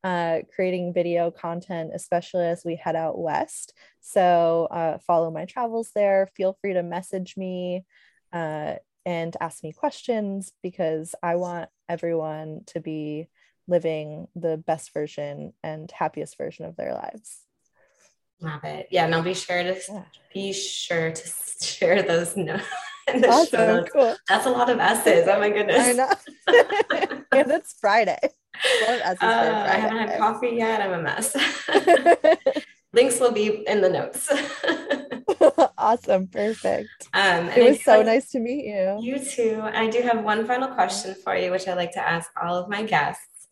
uh, 0.06 0.42
creating 0.54 0.94
video 0.94 1.32
content, 1.32 1.90
especially 1.96 2.46
as 2.46 2.64
we 2.64 2.76
head 2.76 2.96
out 2.96 3.18
west. 3.18 3.74
So 4.02 4.68
uh, 4.70 5.00
follow 5.00 5.32
my 5.32 5.46
travels 5.46 5.90
there. 5.96 6.30
Feel 6.38 6.56
free 6.62 6.74
to 6.74 6.84
message 6.84 7.36
me 7.36 7.86
uh, 8.32 8.76
and 9.04 9.36
ask 9.42 9.64
me 9.64 9.74
questions 9.74 10.54
because 10.62 11.16
I 11.24 11.38
want 11.38 11.70
everyone 11.90 12.62
to 12.68 12.80
be 12.80 13.30
living 13.68 14.28
the 14.36 14.58
best 14.58 14.94
version 14.94 15.54
and 15.64 15.90
happiest 15.90 16.38
version 16.38 16.66
of 16.66 16.76
their 16.76 16.94
lives. 16.94 17.40
Love 18.42 18.64
it. 18.64 18.90
Yeah, 18.92 19.06
and 19.06 19.16
I'll 19.16 19.24
be 19.24 19.34
sure 19.34 19.64
to 19.64 19.80
yeah. 19.90 20.04
be 20.32 20.54
sure 20.54 21.14
to 21.14 21.30
share 21.66 22.04
those 22.04 22.38
notes. 22.38 22.64
Awesome, 23.08 23.86
cool. 23.86 24.16
That's 24.30 24.46
a 24.46 24.52
lot 24.52 24.70
of 24.70 24.80
S's. 24.80 25.28
Oh 25.28 25.40
my 25.40 25.50
goodness. 25.50 25.88
I 25.88 25.94
know. 25.94 27.24
and 27.32 27.52
it's 27.52 27.76
Friday. 27.82 28.20
Uh, 28.88 29.16
I 29.22 29.76
haven't 29.76 29.98
had 29.98 30.20
coffee 30.20 30.56
yet. 30.56 30.82
I'm 30.82 30.94
a 30.94 31.02
mess. 31.02 31.36
Links 32.94 33.20
will 33.20 33.32
be 33.32 33.68
in 33.68 33.82
the 33.82 33.90
notes. 33.90 34.32
awesome. 35.78 36.28
Perfect. 36.28 36.90
Um, 37.14 37.50
it 37.50 37.70
was 37.70 37.84
so 37.84 37.98
like, 37.98 38.06
nice 38.06 38.30
to 38.32 38.40
meet 38.40 38.66
you. 38.66 38.98
You 39.02 39.20
too. 39.20 39.62
I 39.64 39.90
do 39.90 40.02
have 40.02 40.24
one 40.24 40.46
final 40.46 40.70
question 40.70 41.16
for 41.24 41.36
you, 41.36 41.52
which 41.52 41.68
I 41.68 41.74
like 41.74 41.92
to 41.94 42.08
ask 42.08 42.30
all 42.42 42.56
of 42.56 42.70
my 42.70 42.84
guests. 42.84 43.48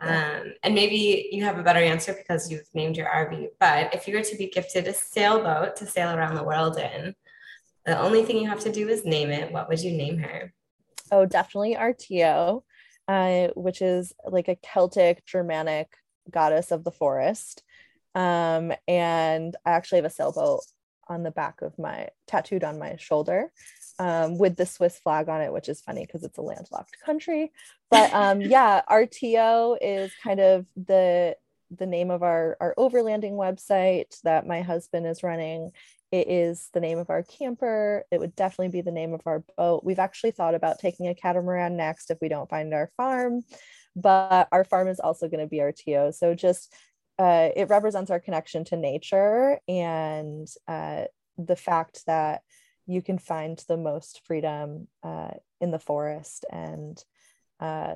Um, 0.00 0.54
and 0.62 0.74
maybe 0.74 1.28
you 1.32 1.44
have 1.44 1.58
a 1.58 1.62
better 1.62 1.80
answer 1.80 2.14
because 2.14 2.50
you've 2.50 2.68
named 2.72 2.96
your 2.96 3.06
RV. 3.06 3.48
But 3.58 3.94
if 3.94 4.06
you 4.06 4.16
were 4.16 4.22
to 4.22 4.36
be 4.36 4.48
gifted 4.48 4.86
a 4.86 4.94
sailboat 4.94 5.76
to 5.76 5.86
sail 5.86 6.14
around 6.14 6.36
the 6.36 6.44
world 6.44 6.78
in, 6.78 7.14
the 7.84 7.98
only 7.98 8.24
thing 8.24 8.38
you 8.38 8.48
have 8.48 8.60
to 8.60 8.72
do 8.72 8.88
is 8.88 9.04
name 9.04 9.30
it. 9.30 9.50
What 9.50 9.68
would 9.68 9.80
you 9.80 9.92
name 9.92 10.18
her? 10.18 10.52
Oh, 11.10 11.24
definitely 11.24 11.74
Artio, 11.74 12.62
uh, 13.08 13.48
which 13.56 13.82
is 13.82 14.12
like 14.24 14.48
a 14.48 14.56
Celtic 14.56 15.24
Germanic 15.26 15.88
goddess 16.30 16.70
of 16.70 16.84
the 16.84 16.92
forest. 16.92 17.62
Um, 18.14 18.72
and 18.86 19.56
I 19.64 19.70
actually 19.70 19.98
have 19.98 20.04
a 20.04 20.10
sailboat 20.10 20.60
on 21.08 21.22
the 21.22 21.30
back 21.30 21.62
of 21.62 21.78
my 21.78 22.08
tattooed 22.26 22.64
on 22.64 22.78
my 22.78 22.96
shoulder 22.96 23.50
um, 23.98 24.38
with 24.38 24.56
the 24.56 24.66
Swiss 24.66 24.98
flag 24.98 25.28
on 25.28 25.40
it, 25.40 25.52
which 25.52 25.68
is 25.68 25.80
funny 25.80 26.04
because 26.06 26.22
it's 26.22 26.38
a 26.38 26.42
landlocked 26.42 26.98
country. 27.04 27.52
But 27.90 28.12
um, 28.12 28.40
yeah, 28.42 28.82
Artio 28.88 29.76
is 29.80 30.12
kind 30.22 30.40
of 30.40 30.66
the 30.76 31.36
the 31.76 31.86
name 31.86 32.10
of 32.10 32.22
our 32.22 32.56
our 32.60 32.74
overlanding 32.78 33.32
website 33.32 34.20
that 34.22 34.46
my 34.46 34.62
husband 34.62 35.06
is 35.06 35.22
running. 35.22 35.70
It 36.10 36.28
is 36.28 36.70
the 36.72 36.80
name 36.80 36.98
of 36.98 37.10
our 37.10 37.22
camper. 37.22 38.04
It 38.10 38.18
would 38.18 38.34
definitely 38.34 38.72
be 38.72 38.80
the 38.80 38.90
name 38.90 39.12
of 39.12 39.20
our 39.26 39.44
boat. 39.56 39.84
We've 39.84 39.98
actually 39.98 40.30
thought 40.30 40.54
about 40.54 40.78
taking 40.78 41.08
a 41.08 41.14
catamaran 41.14 41.76
next 41.76 42.10
if 42.10 42.18
we 42.20 42.28
don't 42.28 42.48
find 42.48 42.72
our 42.72 42.90
farm, 42.96 43.42
but 43.94 44.48
our 44.50 44.64
farm 44.64 44.88
is 44.88 45.00
also 45.00 45.28
going 45.28 45.40
to 45.40 45.46
be 45.46 45.58
Artio. 45.58 46.14
So 46.14 46.34
just 46.34 46.74
uh, 47.18 47.50
it 47.54 47.68
represents 47.68 48.10
our 48.10 48.20
connection 48.20 48.64
to 48.64 48.76
nature 48.76 49.58
and 49.68 50.48
uh, 50.66 51.04
the 51.36 51.56
fact 51.56 52.06
that 52.06 52.42
you 52.86 53.02
can 53.02 53.18
find 53.18 53.62
the 53.68 53.76
most 53.76 54.22
freedom 54.24 54.88
uh, 55.02 55.32
in 55.60 55.70
the 55.70 55.78
forest. 55.78 56.46
And 56.50 57.02
uh, 57.60 57.94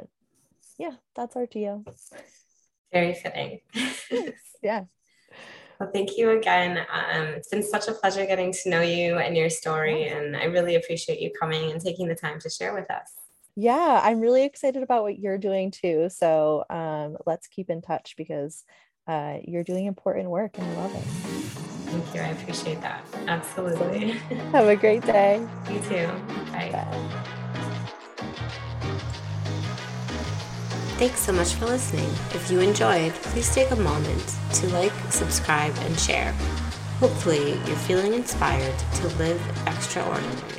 yeah, 0.79 0.97
that's 1.17 1.35
Artio. 1.35 1.87
Very 2.93 3.15
fitting. 3.15 3.61
yeah. 4.63 4.85
Well, 5.81 5.91
thank 5.93 6.17
you 6.17 6.31
again. 6.31 6.79
Um, 6.79 7.27
it's 7.29 7.49
been 7.49 7.63
such 7.63 7.89
a 7.89 7.93
pleasure 7.93 8.25
getting 8.27 8.53
to 8.53 8.71
know 8.71 8.81
you 8.81 9.19
and 9.19 9.37
your 9.37 9.51
story, 9.51 10.09
and 10.09 10.37
I 10.37 10.45
really 10.45 10.77
appreciate 10.77 11.21
you 11.21 11.31
coming 11.39 11.71
and 11.71 11.81
taking 11.81 12.09
the 12.09 12.15
time 12.15 12.39
to 12.41 12.51
share 12.51 12.75
with 12.75 12.91
us. 12.91 13.13
Yeah, 13.55 14.01
I'm 14.03 14.21
really 14.21 14.45
excited 14.45 14.83
about 14.83 15.03
what 15.03 15.19
you're 15.19 15.39
doing 15.39 15.71
too. 15.71 16.09
So 16.11 16.65
um, 16.71 17.17
let's 17.27 17.49
keep 17.49 17.69
in 17.69 17.83
touch 17.83 18.15
because 18.17 18.65
uh, 19.07 19.39
you're 19.43 19.65
doing 19.65 19.87
important 19.87 20.31
work 20.31 20.57
and 20.59 20.67
I 20.67 20.75
love 20.75 20.95
it. 20.95 21.05
Thank 21.93 22.15
you. 22.15 22.21
I 22.23 22.29
appreciate 22.29 22.81
that. 22.81 23.05
Absolutely. 23.27 24.13
Have 24.53 24.69
a 24.69 24.77
great 24.77 25.05
day. 25.05 25.47
You 25.71 25.81
too. 25.81 26.07
Bye. 26.53 26.71
Bye. 26.73 27.29
Thanks 31.03 31.23
so 31.23 31.33
much 31.33 31.55
for 31.55 31.67
listening. 31.67 32.09
If 32.33 32.49
you 32.49 32.61
enjoyed, 32.61 33.13
please 33.13 33.53
take 33.53 33.73
a 33.73 33.75
moment 33.75 34.37
to 34.53 34.69
like, 34.69 34.93
subscribe, 35.11 35.77
and 35.79 35.99
share. 35.99 36.31
Hopefully, 37.01 37.55
you're 37.67 37.83
feeling 37.89 38.15
inspired 38.15 38.79
to 38.79 39.09
live 39.17 39.43
extraordinary. 39.67 40.52